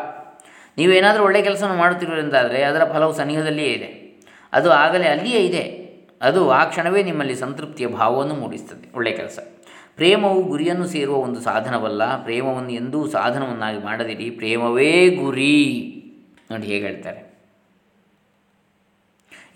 ನೀವೇನಾದರೂ 0.78 1.24
ಒಳ್ಳೆಯ 1.24 1.42
ಕೆಲಸವನ್ನು 1.42 1.76
ಮಾಡುತ್ತಿರುವುದರಿಂದಾದರೆ 1.76 2.62
ಅದರ 2.62 2.92
ಫಲವು 2.92 3.12
ಸನಿಹದಲ್ಲಿಯೇ 3.12 3.68
ಇದೆ. 3.68 4.22
ಅದು 4.52 4.70
ಆಗಲೇ 4.70 5.08
ಅಲ್ಲಿಯೇ 5.08 5.40
ಇದೆ. 5.40 5.86
ಅದು 6.22 6.50
ಆ 6.50 6.64
ಕ್ಷಣವೇ 6.64 7.02
ನಿಮ್ಮಲ್ಲಿ 7.02 7.34
ಸಂತೃಪ್ತಿಯ 7.34 7.86
ಭಾವವನ್ನು 7.86 8.34
ಮೂಡಿಸ್ತದೆ. 8.34 8.96
ಒಳ್ಳೆಯ 8.96 9.16
ಕೆಲಸ. 9.16 9.38
ಪ್ರೇಮವು 9.96 10.42
ಗುರಿಯನ್ನು 10.42 10.86
ಸೇರುವ 10.86 11.16
ಒಂದು 11.16 11.40
ಸಾಧನವಲ್ಲ. 11.40 12.22
ಪ್ರೇಮವನ್ನು 12.22 12.72
ಎಂದೂ 12.72 13.06
ಸಾಧನವನ್ನಾಗಿ 13.06 13.78
ಮಾಡದಿರಿ. 13.84 14.30
ಪ್ರೇಮವೇ 14.30 15.08
ಗುರಿ 15.08 15.92
ನೋಡಿ 16.50 16.66
ಹೇಗೆ 16.66 16.86
ಹೇಳ್ತಾರೆ. 16.86 17.26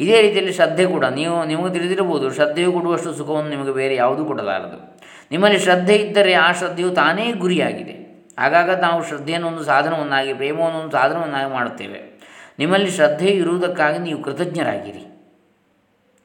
ಇದೇ 0.01 0.23
ರೀತಿಯಲ್ಲಿ 0.23 0.53
ಶ್ರದ್ಧೆ 0.53 0.87
ಕೂಡ 0.87 1.05
ನೀವು, 1.05 1.45
ನಿಮಗೆ 1.45 1.73
ತಿಳಿದಿರಬಹುದು, 1.73 2.35
ಶ್ರದ್ಧೆಯು 2.35 2.73
ಕೊಡುವಷ್ಟು 2.73 3.15
ಸುಖವನ್ನು 3.15 3.51
ನಿಮಗೆ 3.51 3.73
ಬೇರೆ 3.73 3.95
ಯಾವುದೂ 3.95 4.25
ಕೊಡಲಾರದು. 4.25 5.01
ನಿಮ್ಮಲ್ಲಿ 5.31 5.59
ಶ್ರದ್ಧೆ 5.59 5.97
ಇದ್ದರೆ 5.97 6.33
ಆ 6.33 6.53
ಶ್ರದ್ಧೆಯು 6.53 6.91
ತಾನೇ 6.91 7.33
ಗುರಿಯಾಗಿದೆ. 7.33 8.27
ಆಗಾಗ 8.39 8.71
ನಾವು 8.71 9.05
ಶ್ರದ್ಧೆಯನ್ನು 9.05 9.49
ಒಂದು 9.49 9.65
ಸಾಧನವನ್ನಾಗಿ, 9.65 10.35
ಪ್ರೇಮವನ್ನು 10.35 10.79
ಒಂದು 10.79 10.93
ಸಾಧನವನ್ನಾಗಿ 10.93 11.53
ಮಾಡುತ್ತೇವೆ. 11.53 12.11
ನಿಮ್ಮಲ್ಲಿ 12.59 12.91
ಶ್ರದ್ಧೆ 12.91 13.27
ಇರುವುದಕ್ಕಾಗಿ 13.27 13.99
ನೀವು 13.99 14.23
ಕೃತಜ್ಞರಾಗಿರಿ. 14.23 15.07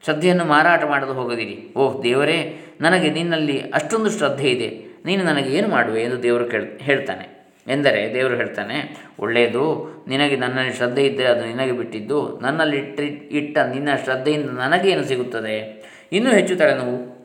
ಶ್ರದ್ಧೆಯನ್ನು 0.04 0.46
ಮಾರಾಟ 0.46 0.84
ಮಾಡಲು 0.84 1.14
ಹೋಗದಿರಿ. 1.14 1.74
ಓಹ್ 1.78 2.04
ದೇವರೇ 2.04 2.62
ನನಗೆ 2.82 3.10
ನಿನ್ನಲ್ಲಿ 3.10 3.60
ಅಷ್ಟೊಂದು 3.60 4.12
ಶ್ರದ್ಧೆ 4.12 4.50
ಇದೆ. 4.50 4.86
ನೀನು 5.06 5.24
ನನಗೆ 5.24 5.50
ಏನು 5.58 5.68
ಮಾಡುವೆ 5.68 6.04
ಎಂದು 6.04 6.24
ದೇವರು 6.24 6.46
ಕೇಳ್, 6.46 6.80
ಹೇಳ್ತಾನೆ. 6.80 7.26
ಎಂದರೆ 7.68 8.14
ದೇವರು 8.14 8.36
ಹೇಳ್ತಾನೆ, 8.36 8.78
ಒಳ್ಳೆಯದು, 9.20 9.64
ನಿನಗೆ 10.08 10.36
ನನ್ನಲ್ಲಿ 10.36 10.74
ಶ್ರದ್ಧೆ 10.74 11.06
ಇದ್ದರೆ 11.06 11.28
ಅದು 11.28 11.46
ನಿನಗೆ 11.46 11.72
ಬಿಟ್ಟಿದ್ದು, 11.72 12.40
ನನ್ನಲ್ಲಿ 12.42 12.78
ಇಟ್ಟ 12.78 13.00
ಇಟ್ಟ 13.32 13.58
ನಿನ್ನ 13.58 13.90
ಶ್ರದ್ಧೆಯಿಂದ 14.04 14.50
ನನಗೇನು 14.50 15.04
ಸಿಗುತ್ತದೆ? 15.04 15.86
ಇನ್ನೂ 16.12 16.32
ಹೆಚ್ಚು 16.32 16.56
ತಲೆನೋವು. 16.56 17.16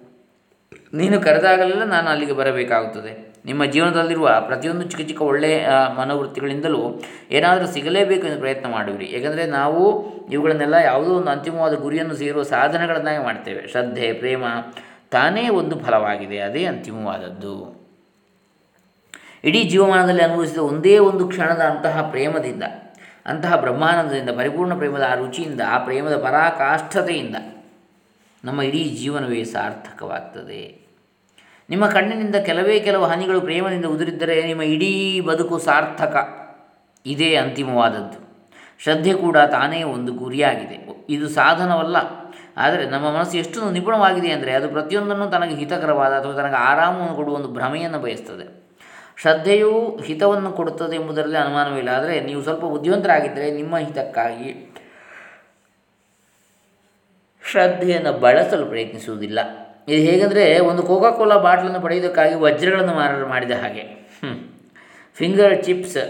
ನೀನು 0.95 1.21
ಕರೆದಾಗಲೆಲ್ಲ 1.21 1.85
ನಾನು 1.85 2.09
ಅಲ್ಲಿಗೆ 2.11 2.33
ಬರಬೇಕಾಗುತ್ತದೆ. 2.33 3.31
ನಿಮ್ಮ 3.45 3.65
ಜೀವನದಲ್ಲಿರುವ 3.65 4.43
ಪ್ರತಿಯೊಂದು 4.47 4.83
ಚಿಕ್ಕ 4.83 5.07
ಚಿಕ್ಕ 5.07 5.23
ಒಳ್ಳೆಯ 5.23 5.69
ಮನೋವೃತ್ತಿಗಳಿಂದಲೂ 5.99 7.03
ಏನಾದರೂ 7.31 7.67
ಸಿಗಲೇಬೇಕು 7.67 8.27
ಎಂದು 8.27 8.41
ಪ್ರಯತ್ನ 8.41 8.69
ಮಾಡುವಿರಿ. 8.69 9.05
ಏಕೆಂದರೆ 9.05 9.47
ನಾವು 9.47 9.83
ಇವುಗಳನ್ನೆಲ್ಲ 10.31 10.75
ಯಾವುದೋ 10.75 11.15
ಒಂದು 11.15 11.31
ಅಂತಿಮವಾದ 11.31 11.75
ಗುರಿಯನ್ನು 11.75 12.15
ಸೇರುವ 12.15 12.43
ಸಾಧನಗಳನ್ನಾಗಿ 12.43 13.25
ಮಾಡ್ತೇವೆ. 13.25 13.69
ಶ್ರದ್ಧೆ, 13.69 14.13
ಪ್ರೇಮ 14.13 14.45
ತಾನೇ 15.11 15.49
ಒಂದು 15.49 15.79
ಫಲವಾಗಿದೆ, 15.79 16.39
ಅದೇ 16.39 16.65
ಅಂತಿಮವಾದದ್ದು. 16.65 17.81
ಇಡೀ 19.45 19.65
ಜೀವಮಾನದಲ್ಲಿ 19.65 20.23
ಅನುಭವಿಸಿದ 20.23 20.59
ಒಂದೇ 20.59 20.99
ಒಂದು 20.99 21.29
ಕ್ಷಣದ 21.29 21.61
ಅಂತಹ 21.61 22.09
ಪ್ರೇಮದಿಂದ, 22.11 22.63
ಅಂತಹ 23.27 23.57
ಬ್ರಹ್ಮಾನಂದದಿಂದ, 23.57 24.31
ಪರಿಪೂರ್ಣ 24.31 24.77
ಪ್ರೇಮದ 24.77 25.07
ಆ 25.11 25.15
ರುಚಿಯಿಂದ, 25.15 25.61
ಆ 25.69 25.79
ಪ್ರೇಮದ 25.79 26.17
ಪರಾಕಾಷ್ಠತೆಯಿಂದ 26.17 27.37
ನಮ್ಮ 28.45 28.63
ಇಡೀ 28.63 28.85
ಜೀವನವೇ 28.85 29.45
ಸಾರ್ಥಕವಾಗ್ತದೆ. 29.45 30.81
ನಿಮ್ಮ 31.71 31.87
ಕಣ್ಣಿನಿಂದ 31.87 32.35
ಕೆಲವೇ 32.35 32.81
ಕೆಲವು 32.81 33.05
ಹನಿಗಳು 33.05 33.41
ಪ್ರೇಮದಿಂದ 33.41 33.85
ಉದುರಿದ್ದರೆ 33.85 34.47
ನಿಮ್ಮ 34.47 34.63
ಇಡೀ 34.63 35.21
ಬದುಕು 35.21 35.59
ಸಾರ್ಥಕ. 35.59 36.41
ಇದೇ 37.07 37.35
ಅಂತಿಮವಾದದ್ದು. 37.35 38.47
ಶ್ರದ್ಧೆ 38.79 39.15
ಕೂಡ 39.15 39.39
ತಾನೇ 39.39 39.83
ಒಂದು 39.83 40.13
ಗುರಿಯಾಗಿದೆ. 40.13 41.07
ಇದು 41.09 41.29
ಸಾಧನವಲ್ಲ. 41.29 41.97
ಆದರೆ 42.61 42.85
ನಮ್ಮ 42.87 43.07
ಮನಸ್ಸು 43.17 43.37
ಎಷ್ಟು 43.37 43.71
ನಿಪುಣವಾಗಿದೆ 43.71 44.31
ಅಂದರೆ 44.31 44.53
ಅದು 44.53 44.69
ಪ್ರತಿಯೊಂದನ್ನು 44.69 45.27
ತನಗೆ 45.31 45.55
ಹಿತಕರವಾದ 45.55 46.13
ಅಥವಾ 46.21 46.33
ತನಗೆ 46.33 46.55
ಆರಾಮವನ್ನು 46.55 47.15
ಕೊಡುವ 47.17 47.35
ಒಂದು 47.35 47.49
ಭ್ರಮೆಯನ್ನು 47.49 47.99
ಬಯಸ್ತದೆ. 47.99 48.47
ಶ್ರದ್ಧೆಯು 49.21 49.99
ಹಿತವನ್ನು 50.07 50.53
ಕೊಡುತ್ತದೆ 50.53 50.97
ಎಂಬುದರಲ್ಲಿ 50.97 51.37
ಅನುಮಾನವಿಲ್ಲ. 51.37 51.89
ಆದರೆ 51.89 52.21
ನೀವು 52.21 52.43
ಸ್ವಲ್ಪ 52.43 52.65
ಬುದ್ಧಿವಂತರಾಗಿದ್ದರೆ 52.65 53.51
ನಿಮ್ಮ 53.51 53.77
ಹಿತಕ್ಕಾಗಿ 53.77 54.51
ಶ್ರದ್ಧೆಯನ್ನು 57.45 58.13
ಬಳಸಲು 58.13 58.67
ಪ್ರಯತ್ನಿಸುವುದಿಲ್ಲ. 58.67 59.41
ಇದು 59.89 60.01
ಹೇಗೆಂದರೆ 60.11 60.59
ಒಂದು 60.59 60.83
ಕೋಕಾ 60.83 61.11
ಕೋಲಾ 61.11 61.37
ಬಾಟ್ಲನ್ನು 61.37 61.81
ಪಡೆಯುವುದಕ್ಕಾಗಿ 61.81 62.35
ವಜ್ರಗಳನ್ನು 62.35 62.95
ಮಾರಾಟ 62.95 63.29
ಮಾಡಿದ 63.29 63.51
ಹಾಗೆ. 63.51 63.85
ಫಿಂಗರ್ 65.15 65.65
ಚಿಪ್ಸ್ 65.65 66.01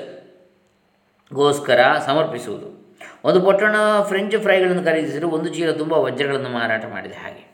ಗೋಸ್ಕರ 1.33 1.81
ಸಮರ್ಪಿಸುವುದು. 2.07 2.80
ಒಂದು 3.25 3.41
ಪೊಟ್ಟಣ 3.41 3.75
ಫ್ರೆಂಚ್ 4.03 4.37
ಫ್ರೈಗಳನ್ನು 4.37 4.85
ಖರೀದಿಸಲು 4.85 5.29
ಒಂದು 5.29 5.55
ಚೀಲ 5.55 5.71
ತುಂಬ 5.73 5.93
ವಜ್ರಗಳನ್ನು 5.93 6.49
ಮಾರಾಟ 6.49 6.85
ಮಾಡಿದೆ 6.85 7.15
ಹಾಗೆ. 7.15 7.51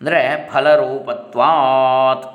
ಅಂದರೆ 0.00 0.48
ಫಲರೂಪತ್ವಾತ್. 0.52 2.26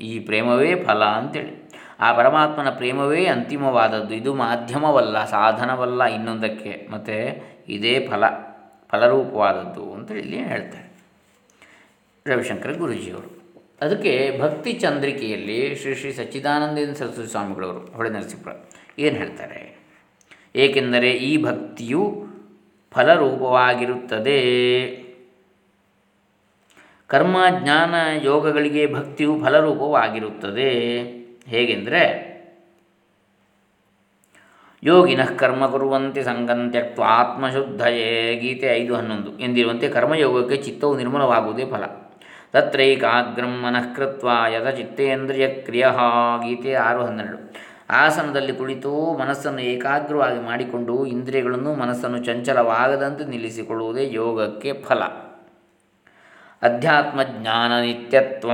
ಈ 0.00 0.18
ಪ್ರೇಮವೇ 0.18 0.74
ಫಲ 0.74 1.04
ಅಂತೇಳಿ. 1.04 1.70
ಆ 2.00 2.12
ಪರಮಾತ್ಮನ 2.12 2.70
ಪ್ರೇಮವೇ 2.70 3.26
ಅಂತಿಮವಾದದ್ದು. 3.26 4.14
ಇದು 4.14 4.34
ಮಾಧ್ಯಮವಲ್ಲ, 4.34 5.24
ಸಾಧನವಲ್ಲ 5.24 6.04
ಇನ್ನೊಂದಕ್ಕೆ. 6.04 6.88
ಮತ್ತು 6.90 7.44
ಇದೇ 7.68 8.08
ಫಲ, 8.10 8.24
ಫಲರೂಪವಾದದ್ದು 8.90 9.92
ಅಂತೇಳಿ 9.92 10.20
ಇಲ್ಲಿ 10.20 10.36
ಹೇಳ್ತಾರೆ. 10.36 10.94
ರವಿಶಂಕರ 12.26 12.72
ಗುರುಜಿಯವರು. 12.72 13.44
ಅದಕ್ಕೆ 13.80 14.38
ಭಕ್ತಿ 14.40 14.72
ಚಂದ್ರಿಕೆಯಲ್ಲಿ 14.72 15.76
ಶ್ರೀ 15.76 15.94
ಶ್ರೀ 15.94 16.12
ಸಚ್ಚಿದಾನಂದೇಂದ್ರ 16.12 16.94
ಸರಸ್ವತಿ 16.94 17.30
ಸ್ವಾಮಿಗಳವರು 17.30 17.78
ಹೊಳೆ 17.78 18.10
ನರಸೀಪುರ 18.10 18.52
ಏನು 18.98 19.16
ಹೇಳ್ತಾರೆ? 19.16 19.73
ಏಕೆಂದರೆ 20.56 21.10
ಈ 21.10 21.42
ಭಕ್ತಿಯು 21.42 22.26
ಫಲರೂಪವಾಗಿರುತ್ತದೆ. 22.92 24.40
ಕರ್ಮ, 27.06 27.36
ಜ್ಞಾನ, 27.50 27.94
ಯೋಗಗಳಿಗೆ 28.22 28.94
ಭಕ್ತಿಯು 28.94 29.40
ಫಲರೂಪವಾಗಿರುತ್ತದೆ. 29.44 30.70
ಹೇಗೆಂದರೆ, 31.46 32.34
ಯೋಗಿನಃ 34.82 35.34
ಕರ್ಮ 35.36 35.66
ಕುರುವಂತೆ 35.66 36.22
ಸಂಗಂತ್ಯಕ್ತ 36.22 37.00
ಆತ್ಮಶುದ್ಧಯೇ 37.00 38.38
ಗೀತೆ 38.42 38.66
ಐದು 38.66 38.94
ಹನ್ನೊಂದು 38.94 39.38
ಎಂದಿರುವಂತೆ 39.38 39.88
ಕರ್ಮಯೋಗಕ್ಕೆ 39.88 40.56
ಚಿತ್ತವು 40.56 40.96
ನಿರ್ಮಲವಾಗುವುದೇ 40.96 41.64
ಫಲ. 41.64 41.84
ತತ್ರೈಕಾಗ್ರಂ 42.52 43.62
ಮನಃಕೃತ್ವ 43.62 44.28
ಯಥ 44.28 44.74
ಚಿತ್ತೇಂದ್ರಿಯ 44.74 45.48
ಕ್ರಿಯ 45.48 45.86
ಗೀತೆ 46.48 46.74
ಆರು 46.74 47.04
ಹನ್ನೆರಡು. 47.04 47.63
ಆಸನದಲ್ಲಿ 47.90 48.52
ಕುಳಿತು 48.52 49.18
ಮನಸ್ಸನ್ನು 49.18 49.60
ಏಕಾಗ್ರವಾಗಿ 49.60 50.40
ಮಾಡಿಕೊಂಡು 50.40 51.06
ಇಂದ್ರಿಯಗಳನ್ನು 51.06 51.74
ಮನಸ್ಸನ್ನು 51.74 52.24
ಚಂಚಲವಾಗದಂತೆ 52.24 53.24
ನಿಲ್ಲಿಸಿಕೊಳ್ಳುವುದೇ 53.24 54.08
ಯೋಗಕ್ಕೆ 54.12 54.72
ಫಲ. 54.72 55.02
ಅಧ್ಯಾತ್ಮ 56.62 57.22
ಜ್ಞಾನ 57.22 57.80
ನಿತ್ಯತ್ವ 57.80 58.50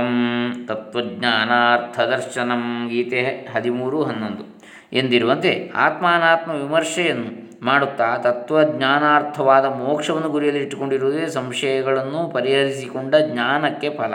ತತ್ವಜ್ಞಾನಾರ್ಥದರ್ಶನಂ. 0.67 2.87
ಗೀತೆ 2.87 3.47
ಹದಿಮೂರು 3.55 4.03
ಹನ್ನೊಂದು. 4.03 4.59
ಎಂದಿರುವಂತೆ 4.93 5.71
ಆತ್ಮಾನಾತ್ಮ 5.75 6.51
ವಿಮರ್ಶೆಯನ್ನು 6.51 7.65
ಮಾಡುತ್ತಾ 7.65 8.17
ತತ್ವಜ್ಞಾನಾರ್ಥವಾದ 8.17 9.65
ಮೋಕ್ಷವನ್ನು 9.65 10.29
ಗುರಿಯಲ್ಲಿ 10.29 10.61
ಇಟ್ಟುಕೊಂಡಿರುವುದೇ 10.61 11.27
ಸಂಶಯಗಳನ್ನು 11.27 12.29
ಪರಿಹರಿಸಿಕೊಂಡ 12.29 13.15
ಜ್ಞಾನಕ್ಕೆ 13.15 13.89
ಫಲ. 13.89 14.13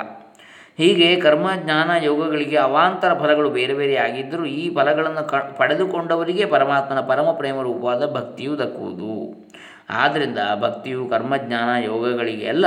ಹೀಗೆ 0.78 1.20
ಕರ್ಮ, 1.20 1.46
ಜ್ಞಾನ, 1.56 1.90
ಯೋಗಗಳಿಗೆ 2.02 2.56
ಅವಾಂತರ 2.56 3.12
ಫಲಗಳು 3.18 3.50
ಬೇರೆ 3.50 3.74
ಬೇರೆ 3.74 3.96
ಆಗಿದ್ದರೂ 3.96 4.44
ಈ 4.44 4.74
ಫಲಗಳನ್ನು 4.74 5.28
ಕ, 5.28 5.34
ಪಡೆದುಕೊಂಡವರಿಗೆ 5.34 6.44
ಪರಮಾತ್ಮನ 6.44 7.00
ಪರಮ 7.00 7.32
ಪ್ರೇಮ 7.32 7.62
ರೂಪವಾದ 7.62 8.12
ಭಕ್ತಿಯು 8.14 8.58
ದಕ್ಕುವುದು. 8.58 9.12
ಆದ್ದರಿಂದ 9.90 10.38
ಭಕ್ತಿಯು 10.60 11.08
ಕರ್ಮಜ್ಞಾನ 11.08 11.84
ಯೋಗಗಳಿಗೆಲ್ಲ 11.84 12.66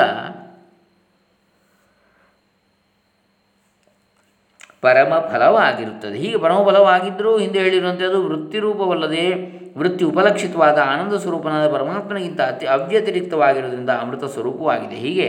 ಪರಮ 4.81 5.13
ಫಲವಾಗಿರುತ್ತದೆ. 5.31 6.17
ಹೀಗೆ 6.17 6.37
ಪರಮ 6.37 6.57
ಫಲವಾಗಿದ್ದರೂ 6.65 7.37
ಹಿಂದೆ 7.37 7.59
ಹೇಳಿರುವಂತೆ 7.59 8.03
ಅದು 8.05 8.27
ವೃತ್ತಿರೂಪವಲ್ಲದೆ 8.27 9.23
ವೃತ್ತಿ 9.77 10.03
ಉಪಲಕ್ಷಿತವಾದ 10.05 10.77
ಆನಂದ 10.77 11.13
ಸ್ವರೂಪನಾದ 11.13 11.71
ಪರಮಾತ್ಮನಿಗಿಂತ 11.73 12.41
ಅತಿ 12.41 12.65
ಅವ್ಯತಿರಿಕ್ತವಾಗಿರುವುದರಿಂದ 12.65 13.89
ಅಮೃತ 13.89 14.25
ಸ್ವರೂಪವಾಗಿದೆ. 14.25 14.95
ಹೀಗೆ 14.95 15.27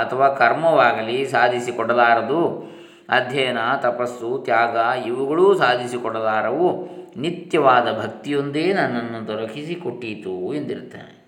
ಅಥವಾ 0.00 0.28
ಕರ್ಮವಾಗಲಿ 0.28 1.26
ಸಾಧಿಸಿಕೊಡಲಾರದು. 1.26 2.72
ಅಧ್ಯಯನ, 3.08 3.58
ತಪಸ್ಸು, 3.76 4.40
ತ್ಯಾಗ 4.44 5.06
ಇವುಗಳೂ 5.06 5.54
ಸಾಧಿಸಿಕೊಡಲಾರವು. 5.54 6.88
ನಿತ್ಯವಾದ 7.16 7.82
ಭಕ್ತಿಯೊಂದೇ 7.82 8.72
ನನ್ನನ್ನು 8.72 9.28
ದೊರಕಿಸಿಕೊಟ್ಟೀತು 9.28 10.54
ಎಂದಿರುತ್ತಾನೆ. 10.54 11.25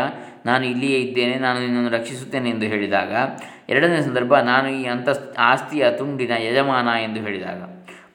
ನಾನು 0.47 0.67
ಇಲ್ಲಿಯೇ 0.67 0.99
ಇದ್ದೇನೆ, 0.99 1.35
ನಾನು 1.35 1.61
ನಿನ್ನನ್ನು 1.61 1.91
ರಕ್ಷಿಸುತ್ತೇನೆ 1.91 2.51
ಎಂದು 2.51 2.67
ಹೇಳಿದಾಗ, 2.67 3.13
ಎರಡನೇ 3.69 4.03
ಸಂದರ್ಭ, 4.03 4.37
ನಾನು 4.37 4.69
ಈ 4.71 4.85
ಅಂತ 4.85 5.09
ಆಸ್ತಿಯ 5.39 5.91
ತುಂಡಿನ 5.91 6.31
ಯಜಮಾನ 6.39 6.89
ಎಂದು 7.03 7.21
ಹೇಳಿದಾಗ, 7.21 7.63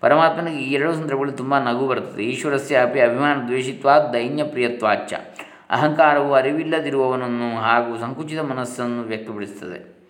ಪರಮಾತ್ಮನಿಗೆ 0.01 0.57
ಈ 0.57 0.73
ಎರಡು 0.73 0.93
ಸಂದರ್ಭಗಳು 0.93 1.31
ತುಂಬ 1.31 1.57
ನಗು 1.59 1.87
ಬರುತ್ತದೆ. 1.87 2.23
ಈಶ್ವರಸ್ಯ 2.23 2.77
ಅಪಿ 2.77 2.99
ಅಭಿಮಾನ 2.99 3.47
ದ್ವೇಷಿತ್ವಾ, 3.47 3.99
ದೈನ್ಯ 3.99 4.43
ಪ್ರಿಯತ್ವಾಚ್ಚ 4.43 5.13
ಅಹಂಕಾರವು 5.71 6.33
ಅರಿವಿಲ್ಲದಿರುವವನನ್ನು 6.33 7.57
ಹಾಗೂ 7.57 7.97
ಸಂಕುಚಿತ 7.97 8.39
ಮನಸ್ಸನ್ನು 8.39 9.01
ವ್ಯಕ್ತಪಡಿಸುತ್ತದೆ. 9.01 10.01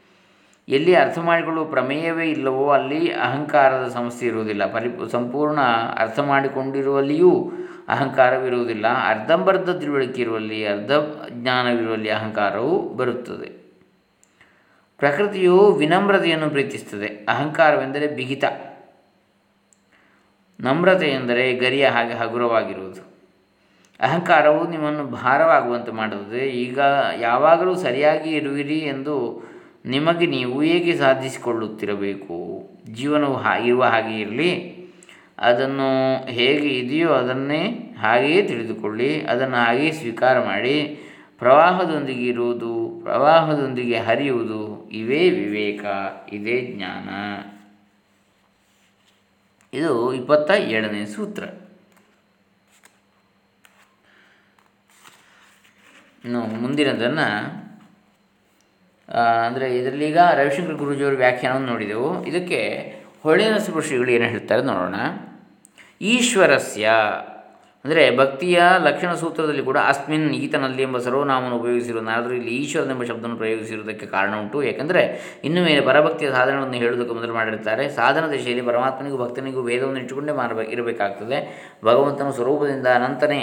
ಎಲ್ಲಿ 0.70 0.96
ಅರ್ಥ 0.96 1.18
ಮಾಡಿಕೊಳ್ಳುವ 1.18 1.66
ಪ್ರಮೇಯವೇ 1.66 2.30
ಇಲ್ಲವೋ 2.30 2.70
ಅಲ್ಲಿ 2.70 3.14
ಅಹಂಕಾರದ 3.14 3.88
ಸಮಸ್ಯೆ 3.88 4.30
ಇರುವುದಿಲ್ಲ. 4.30 4.74
ಪರಿ, 4.74 5.12
ಸಂಪೂರ್ಣ 5.12 5.62
ಅರ್ಥ 5.98 6.20
ಮಾಡಿಕೊಂಡಿರುವಲ್ಲಿಯೂ 6.20 7.52
ಅಹಂಕಾರವಿರುವುದಿಲ್ಲ. 7.88 8.88
ಅರ್ಧಂಬರ್ಧ 8.88 9.70
ತಿಳುವಳಿಕೆ 9.70 10.22
ಇರುವಲ್ಲಿ 10.22 10.66
ಅರ್ಧ 10.66 10.92
ಜ್ಞಾನವಿರುವಲ್ಲಿ 11.30 12.10
ಅಹಂಕಾರವು 12.10 12.94
ಬರುತ್ತದೆ. 12.94 13.62
ಪ್ರಕೃತಿಯು 14.98 15.72
ವಿನಮ್ರತೆಯನ್ನು 15.72 16.50
ಪ್ರೀತಿಸುತ್ತದೆ. 16.50 17.08
ಅಹಂಕಾರವೆಂದರೆ 17.08 18.08
ಬಿಗಿತ. 18.08 18.44
ನಮ್ರತೆ 20.60 21.08
ಎಂದರೆ 21.08 21.54
ಗರಿಯ 21.54 21.88
ಹಾಗೆ 21.88 22.14
ಹಗುರವಾಗಿರುವುದು. 22.14 23.11
ಅಹಂಕಾರವು 24.02 24.68
ನಿಮ್ಮನ್ನು 24.68 25.08
ಭಾರವಾಗುವಂತೆ 25.08 25.92
ಮಾಡುತ್ತದೆ. 25.92 26.50
ಈಗ 26.50 26.80
ಯಾವಾಗಲೂ 27.20 27.76
ಸರಿಯಾಗಿ 27.76 28.30
ಇರುವಿರಿ 28.30 28.78
ಎಂದು 28.78 29.44
ನಿಮಗೆ 29.86 30.26
ನೀವು 30.26 30.62
ಹೇಗೆ 30.62 30.96
ಸಾಧಿಸಿಕೊಳ್ಳುತ್ತಿರಬೇಕು? 30.96 32.70
ಜೀವನವು 32.94 33.36
ಹಾ, 33.36 33.58
ಇರುವ 33.58 33.84
ಹಾಗೆ 33.84 34.20
ಇರಲಿ. 34.20 34.82
ಅದನ್ನು 35.40 36.16
ಹೇಗೆ 36.28 36.68
ಇದೆಯೋ 36.68 37.10
ಅದನ್ನೇ 37.10 37.96
ಹಾಗೆಯೇ 38.00 38.42
ತಿಳಿದುಕೊಳ್ಳಿ. 38.42 39.22
ಅದನ್ನು 39.22 39.56
ಹಾಗೆಯೇ 39.56 39.92
ಸ್ವೀಕಾರ 39.92 40.46
ಮಾಡಿ. 40.46 41.00
ಪ್ರವಾಹದೊಂದಿಗೆ 41.40 42.26
ಇರುವುದು, 42.26 43.00
ಪ್ರವಾಹದೊಂದಿಗೆ 43.04 43.98
ಹರಿಯುವುದು, 43.98 44.90
ಇವೇ 44.92 45.30
ವಿವೇಕ, 45.30 45.86
ಇದೇ 46.34 46.74
ಜ್ಞಾನ. 46.76 47.10
ಇದು 49.78 50.14
ಇಪ್ಪತ್ತ 50.14 50.52
ಏಳನೇ 50.52 51.06
ಸೂತ್ರ. 51.06 51.44
ಇನ್ನು 56.24 56.42
ಮುಂದಿನದನ್ನು 56.64 57.28
ಅಂದರೆ 59.48 59.68
ಇದರಲ್ಲೀಗ 59.78 60.20
ರವಿಶಂಕರ್ 60.40 60.78
ಗುರೂಜಿಯವರು 60.82 61.18
ವ್ಯಾಖ್ಯಾನವನ್ನು 61.22 61.70
ನೋಡಿದೆವು. 61.74 62.10
ಇದಕ್ಕೆ 62.30 62.60
ಹೊಳೆ 63.24 63.46
ಶ್ರೀಗಳು 63.88 64.12
ಏನು 64.18 64.28
ಹೇಳ್ತಾರೆ 64.34 64.64
ನೋಡೋಣ. 64.70 64.96
ಈಶ್ವರಸ್ಯ, 66.14 66.86
ಅಂದರೆ 67.86 68.04
ಭಕ್ತಿಯ 68.20 68.58
ಲಕ್ಷಣ 68.88 69.12
ಸೂತ್ರದಲ್ಲಿ 69.22 69.64
ಕೂಡ 69.70 69.80
ಅಸ್ಮಿನ್ 69.92 70.28
ಈತನಲ್ಲಿ 70.40 70.82
ಎಂಬ 70.88 70.98
ಸರ್ವನಾಮವನ್ನು 71.06 71.58
ಉಪಯೋಗಿಸಿರುವುದಾದರೂ 71.62 72.34
ಇಲ್ಲಿ 72.40 72.54
ಈಶ್ವರನೆಂಬ 72.64 73.04
ಶಬ್ದವನ್ನು 73.10 73.38
ಪ್ರಯೋಗಿಸಿರುವುದಕ್ಕೆ 73.42 74.08
ಕಾರಣ 74.16 74.34
ಉಂಟು. 74.42 74.58
ಏಕೆಂದರೆ 74.72 75.04
ಇನ್ನು 75.48 75.62
ಮೇಲೆ 75.68 75.82
ಪರಭಕ್ತಿಯ 75.90 76.30
ಸಾಧನವನ್ನು 76.38 76.80
ಹೇಳುವುದಕ್ಕೆ 76.84 77.16
ಮೊದಲು 77.20 77.36
ಮಾಡಿರ್ತಾರೆ. 77.40 77.86
ಸಾಧನ 78.00 78.24
ದಿಶೆಯಲ್ಲಿ 78.34 78.66
ಪರಮಾತ್ಮನಿಗೂ 78.70 79.20
ಭಕ್ತನಿಗೂ 79.24 79.64
ವೇದವನ್ನು 79.70 80.02
ಇಟ್ಟುಕೊಂಡೇ 80.04 80.36
ಮಾಡಬೇಕು 80.42 80.72
ಇರಬೇಕಾಗ್ತದೆ. 80.78 81.40
ಭಗವಂತನ 81.90 82.30
ಸ್ವರೂಪದಿಂದ 82.40 82.88
ಅನಂತನೇ 83.00 83.42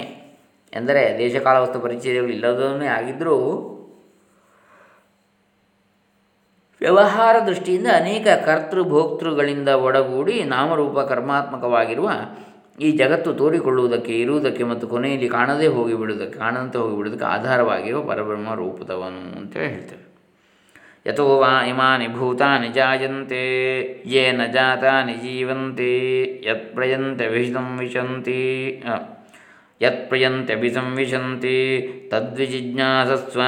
ಎಂದರೆ 0.72 1.18
ದೇಶಕಾಲವಸ್ತು 1.18 1.80
ಪರಿಚಯಗಳು 1.80 2.28
ಇಲ್ಲದನ್ನೇ 2.28 2.86
ಆಗಿದ್ದರೂ 2.86 3.36
ವ್ಯವಹಾರ 6.80 7.36
ದೃಷ್ಟಿಯಿಂದ 7.46 7.86
ಅನೇಕ 7.96 8.26
ಕರ್ತೃ 8.46 8.82
ಭೋಕ್ತೃಗಳಿಂದ 8.82 9.68
ಒಡಗೂಡಿ 9.68 10.44
ನಾಮರೂಪ 10.44 10.98
ಕರ್ಮಾತ್ಮಕವಾಗಿರುವ 10.98 12.10
ಈ 12.80 12.90
ಜಗತ್ತು 12.90 13.34
ತೋರಿಕೊಳ್ಳುವುದಕ್ಕೆ 13.34 14.20
ಇರುವುದಕ್ಕೆ 14.20 14.64
ಮತ್ತು 14.64 14.88
ಕೊನೆಯಲ್ಲಿ 14.88 15.28
ಕಾಣದೇ 15.28 15.66
ಹೋಗಿಬಿಡುವುದಕ್ಕೆ, 15.66 16.38
ಕಾಣದಂತೆ 16.38 16.78
ಹೋಗಿಬಿಡುವುದಕ್ಕೆ 16.78 17.26
ಆಧಾರವಾಗಿರುವ 17.26 18.02
ಪರಬ್ರಹ್ಮ 18.02 18.54
ರೂಪದವನು 18.54 19.38
ಅಂತೇಳಿ 19.38 19.68
ಹೇಳ್ತೇವೆ. 19.68 20.04
ಯಥೋ 21.06 21.38
ವಾ 21.38 21.64
ಇಮಾನಿ 21.64 22.08
ಭೂತಾನಿ 22.08 22.68
ಜಾಯಂತೆ 22.68 23.42
ಯೇ 24.06 24.32
ನ 24.32 24.46
ಜಾತಾನಿ 24.46 25.14
ಜೀವಂತೆ 25.14 25.90
ಯತ್ 26.50 26.74
ಪ್ರಯಂತೆ 26.74 27.26
ವಿಷಂವಿಶಂತಿ 27.26 28.40
ಯತ್ 29.80 30.08
ಪ್ರಯಂತೆ 30.08 30.70
ಸಂವಿಶಂತಿ 30.70 31.88
ತದ್ವಿಜಿಜ್ಞಾಸಸ್ವ 32.10 33.40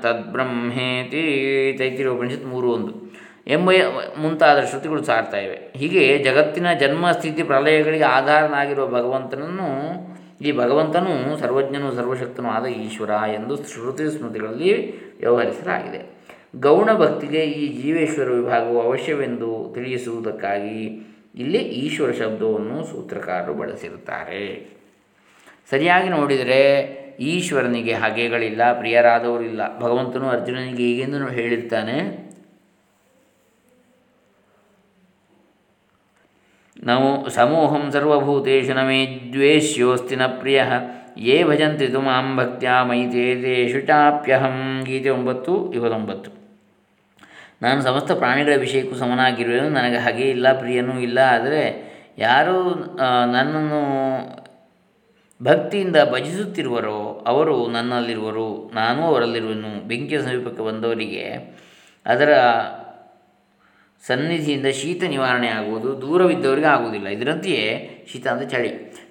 ತದ್ಬ್ರಹ್ಮೇತಿ 0.00 2.06
ಉಪನಿಷತ್ 2.06 2.44
ಮೂರು 2.44 2.72
ಒಂದು 2.72 3.10
ಎಂಬ 3.46 3.70
ಮುಂತಾದ 4.18 4.64
ಶ್ರುತಿಗಳು 4.64 5.02
ಸಾರ್ತಾ 5.02 5.36
ಇವೆ. 5.36 5.72
ಹೀಗೆ 5.76 6.18
ಜಗತ್ತಿನ 6.18 6.72
ಜನ್ಮ, 6.72 7.10
ಸ್ಥಿತಿ 7.10 7.42
ಪ್ರಲಯಗಳಿಗೆ 7.42 8.04
ಆಧಾರನಾಗಿರುವ 8.04 8.86
ಭಗವಂತನನ್ನು, 8.86 9.92
ಈ 10.40 10.52
ಭಗವಂತನು 10.52 11.38
ಸರ್ವಜ್ಞನು 11.38 11.92
ಸರ್ವಶಕ್ತನೂ 11.92 12.48
ಆದ 12.48 12.66
ಈಶ್ವರ 12.66 13.10
ಎಂದು 13.10 13.56
ಶ್ರುತಿ 13.56 14.18
ಸ್ಮೃತಿಗಳಲ್ಲಿ 14.18 15.18
ವ್ಯವಹರಿಸಲಾಗಿದೆ. 15.18 16.20
ಗೌಣ 16.60 16.94
ಭಕ್ತಿಗೆ 16.94 17.44
ಈ 17.44 17.82
ಜೀವೇಶ್ವರ 17.82 18.28
ವಿಭಾಗವು 18.28 18.82
ಅವಶ್ಯವೆಂದು 18.82 19.70
ತಿಳಿಸುವುದಕ್ಕಾಗಿ 19.74 21.10
ಇಲ್ಲಿ 21.34 21.58
ಈಶ್ವರ 21.58 22.10
ಶಬ್ದವನ್ನು 22.10 22.86
ಸೂತ್ರಕಾರರು 22.86 23.54
ಬಳಸಿರುತ್ತಾರೆ. 23.54 24.79
ಸರಿಯಾಗಿ 25.70 26.08
ನೋಡಿದರೆ 26.08 26.60
ಈಶ್ವರನಿಗೆ 27.20 27.94
ಹಗೆಗಳಿಲ್ಲ, 27.94 28.62
ಪ್ರಿಯರಾದವರಿಲ್ಲ. 28.78 29.62
ಭಗವಂತನು 29.80 30.28
ಅರ್ಜುನನಿಗೆ 30.28 30.84
ಈಗೆಂದು 30.90 31.28
ಹೇಳಿರ್ತಾನೆ. 31.28 31.96
ನಮೋ 36.84 37.28
ಸಮೂಹಂ 37.28 37.82
ಸರ್ವಭೂತೇಶು 37.92 38.74
ನಮೇ 38.74 39.00
ದ್ವೇಷ್ಯೋಸ್ತಿ 39.32 40.16
ನ 40.16 40.26
ಪ್ರಿಯ. 40.26 40.60
ಯೇ 41.18 41.36
ಭಜಂತಿ 41.44 41.86
ತು 41.86 42.00
ಮಾಂ 42.00 42.26
ಭಕ್ತ್ಯಾ 42.36 42.84
ಮೈತೇತೇಷು 42.84 43.80
ಚಾಪ್ಯಹಂ 43.86 44.58
ಗೀತೆ 44.86 45.10
ಒಂಬತ್ತು 45.10 45.72
ಇವತ್ತೊಂಬತ್ತು 45.72 46.30
ನಾನು 47.62 47.82
ಸಮಸ್ತ 47.82 48.12
ಪ್ರಾಣಿಗಳ 48.12 48.54
ವಿಷಯಕ್ಕೂ 48.56 48.94
ಸಮನಾಗಿರುವೆನು. 48.96 49.68
ನನಗೆ 49.68 49.96
ಹಾಗೆ 49.96 50.26
ಇಲ್ಲ 50.30 50.46
ಪ್ರಿಯನೂ 50.58 50.94
ಇಲ್ಲ. 51.00 51.18
ಆದರೆ 51.18 51.62
ಯಾರು 52.18 52.56
ನನ್ನನ್ನು 53.32 53.82
ಭಕ್ತಿಯಿಂದ 55.42 55.96
ಭಜಿಸುತ್ತಿರುವರೋ 56.12 57.24
ಅವರು 57.26 57.66
ನನ್ನಲ್ಲಿರುವರು, 57.66 58.70
ನಾನೂ 58.74 59.02
ಅವರಲ್ಲಿರುವನು. 59.02 59.88
ಬೆಂಕಿಯ 59.88 60.22
ಸಮೀಪಕ್ಕೆ 60.22 60.62
ಬಂದವರಿಗೆ 60.62 61.24
ಅದರ 62.06 62.32
ಸನ್ನಿಧಿಯಿಂದ 64.06 64.66
ಶೀತ 64.66 65.02
ನಿವಾರಣೆ 65.04 65.48
ಆಗುವುದು, 65.48 66.02
ದೂರವಿದ್ದವರಿಗೆ 66.02 66.66
ಆಗುವುದಿಲ್ಲ. 66.66 67.08
ಇದರಂತೆಯೇ 67.08 68.04
ಶೀತ 68.12 68.26
ಅಂದರೆ 68.26 68.48
ಚಳಿ. 68.48 68.70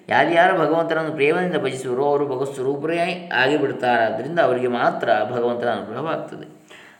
ಯಾರ್ಯಾರು 0.09 0.59
ಭಗವಂತನನ್ನು 0.59 1.11
ಪ್ರೇಮದಿಂದ 1.11 1.55
ಭಜಿಸುವರೋ 1.55 2.05
ಅವರು 2.05 2.25
ಭಗವತ್ 2.25 2.55
ಸ್ವರೂಪರೇ 2.55 3.29
ಆಗಿಬಿಡ್ತಾರಾದ್ದರಿಂದ 3.35 4.39
ಅವರಿಗೆ 4.39 4.67
ಮಾತ್ರ 4.67 5.09
ಭಗವಂತನ 5.31 5.69
ಅನುಗ್ರಹವಾಗ್ತದೆ. 5.69 6.47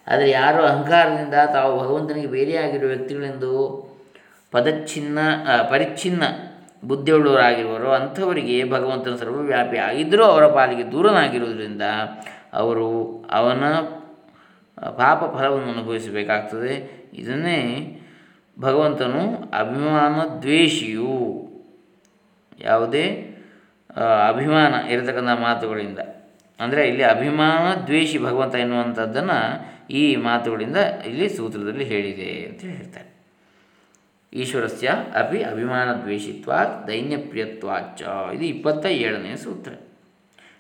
ಆದರೆ 0.07 0.29
ಯಾರು 0.29 0.61
ಅಹಂಕಾರದಿಂದ 0.63 1.33
ತಾವು 1.53 1.79
ಭಗವಂತನಿಗೆ 1.79 2.27
ಬೇರೆಯಾಗಿರುವ 2.27 2.89
ವ್ಯಕ್ತಿಗಳೆಂದು 2.89 3.51
ಪದಚ್ಛಿನ್ನ 4.51 5.19
ಪರಿಚ್ಛಿನ್ನ 5.69 6.23
ಬುದ್ಧಿಯುಳ್ಳವರಾಗಿರುವರೋ. 6.83 7.91
ಅಂಥವರಿಗೆ 7.91 8.69
ಭಗವಂತನ 8.69 9.15
ಸರ್ವವ್ಯಾಪಿ 9.15 9.77
ಆಗಿದ್ದರೂ 9.77 10.23
ಅವರ 10.23 10.47
ಪಾಲಿಗೆ 10.47 10.91
ದೂರನಾಗಿರುವುದರಿಂದ 10.91 11.81
ಅವರು 12.53 12.87
ಅವನ 13.31 13.63
ಪಾಪ 14.97 15.37
ಫಲವನ್ನು 15.37 15.69
ಅನುಭವಿಸಬೇಕಾಗ್ತದೆ. 15.71 16.99
ಇದನ್ನೇ 17.13 18.01
ಭಗವಂತನು 18.59 19.51
ಅಭಿಮಾನ 19.59 20.41
ದ್ವೇಷಿಯು. 20.41 21.49
ಯಾವುದೇ 22.61 23.35
ಅಭಿಮಾನ 24.27 24.73
ಇರತಕ್ಕಂಥ 24.91 25.29
ಮಾತುಗಳಿಂದ. 25.41 25.99
ಅಂದರೆ 26.59 26.87
ಇಲ್ಲಿ 26.87 27.03
ಅಭಿಮಾನ 27.03 27.85
ದ್ವೇಷಿ 27.85 28.17
ಭಗವಂತ 28.17 28.55
ಎನ್ನುವಂಥದ್ದನ್ನು 28.55 29.39
ಈ 29.89 30.15
ಮಾತುಗಳಿಂದ 30.15 30.77
ಇಲ್ಲಿ 31.05 31.29
ಸೂತ್ರದಲ್ಲಿ 31.29 31.83
ಹೇಳಿದೆ 31.83 32.45
ಅಂತ 32.49 32.61
ಹೇಳ್ತಾರೆ. 32.61 33.18
ಈಶ್ವರಸ್ಯ 34.33 34.87
ಅಪಿ 35.15 35.43
ಅಭಿಮಾನ 35.43 35.93
ದ್ವೇಷಿತ್ವಾತ್ 35.93 36.87
ದೈನ್ಯಪ್ರಿಯತ್ವಾಚ 36.87 38.01
ಇದು 38.33 38.43
ಇಪ್ಪತ್ತ 38.43 38.85
ಏಳನೇ 38.85 39.35
ಸೂತ್ರ. 39.35 39.71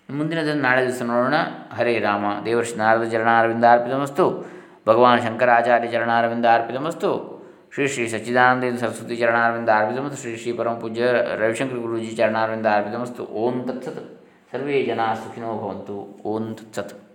ಮುಂದಿನದನ್ನು 0.09 0.63
ನಾಳೆ 0.63 0.87
ದಿವಸ 0.87 1.01
ನೋಡೋಣ. 1.01 1.33
ಹರೇ 1.75 1.99
ರಾಮ, 1.99 2.23
ದೇವರ್ಷಿ 2.45 2.75
ನಾರದ 2.75 3.09
ಚರಣಾರವಿಂದ 3.11 3.65
ಅರ್ಪಿತಮಸ್ತು. 3.71 4.51
ಭಗವಾನ್ 4.87 5.21
ಶಂಕರಾಚಾರ್ಯ 5.21 5.87
ಚರಣಾರವಿಂದ 5.87 6.45
ಅರ್ಪಿತಮಸ್ತು. 6.45 7.39
ಶ್ರೀ 7.73 7.87
ಶ್ರೀ 7.87 8.07
ಸಚ್ಚಿದಾನಂದ 8.07 8.77
ಸರಸ್ವತಿ 8.77 9.15
ಚರಣಾರವಿಂದ 9.15 9.69
ಅರ್ಪಿತಮಸ್ತು. 9.69 10.21
ಶ್ರೀ 10.21 10.37
ಶ್ರೀ 10.37 10.53
ಪರಮ 10.53 10.73
ಪೂಜ್ಯ 10.73 11.03
ರವಿಶಂಕರ 11.37 11.75
ಗುರುಜಿ 11.75 12.15
ಚರಣಾರವಿಂದ 12.15 12.65
ಅರ್ಪಿತಮಸ್ತು. 12.65 13.23
ಓಂ 13.23 13.63
ತತ್ಸತ್. 13.63 14.21
ಸರ್ವೇ 14.51 14.83
ಜನ 14.83 14.99
ಸುಖಿನೋ 15.15 15.47
ಭವಂತು. 15.47 16.21
ಓಂ 16.25 16.55
ತತ್ಸತ್. 16.55 17.08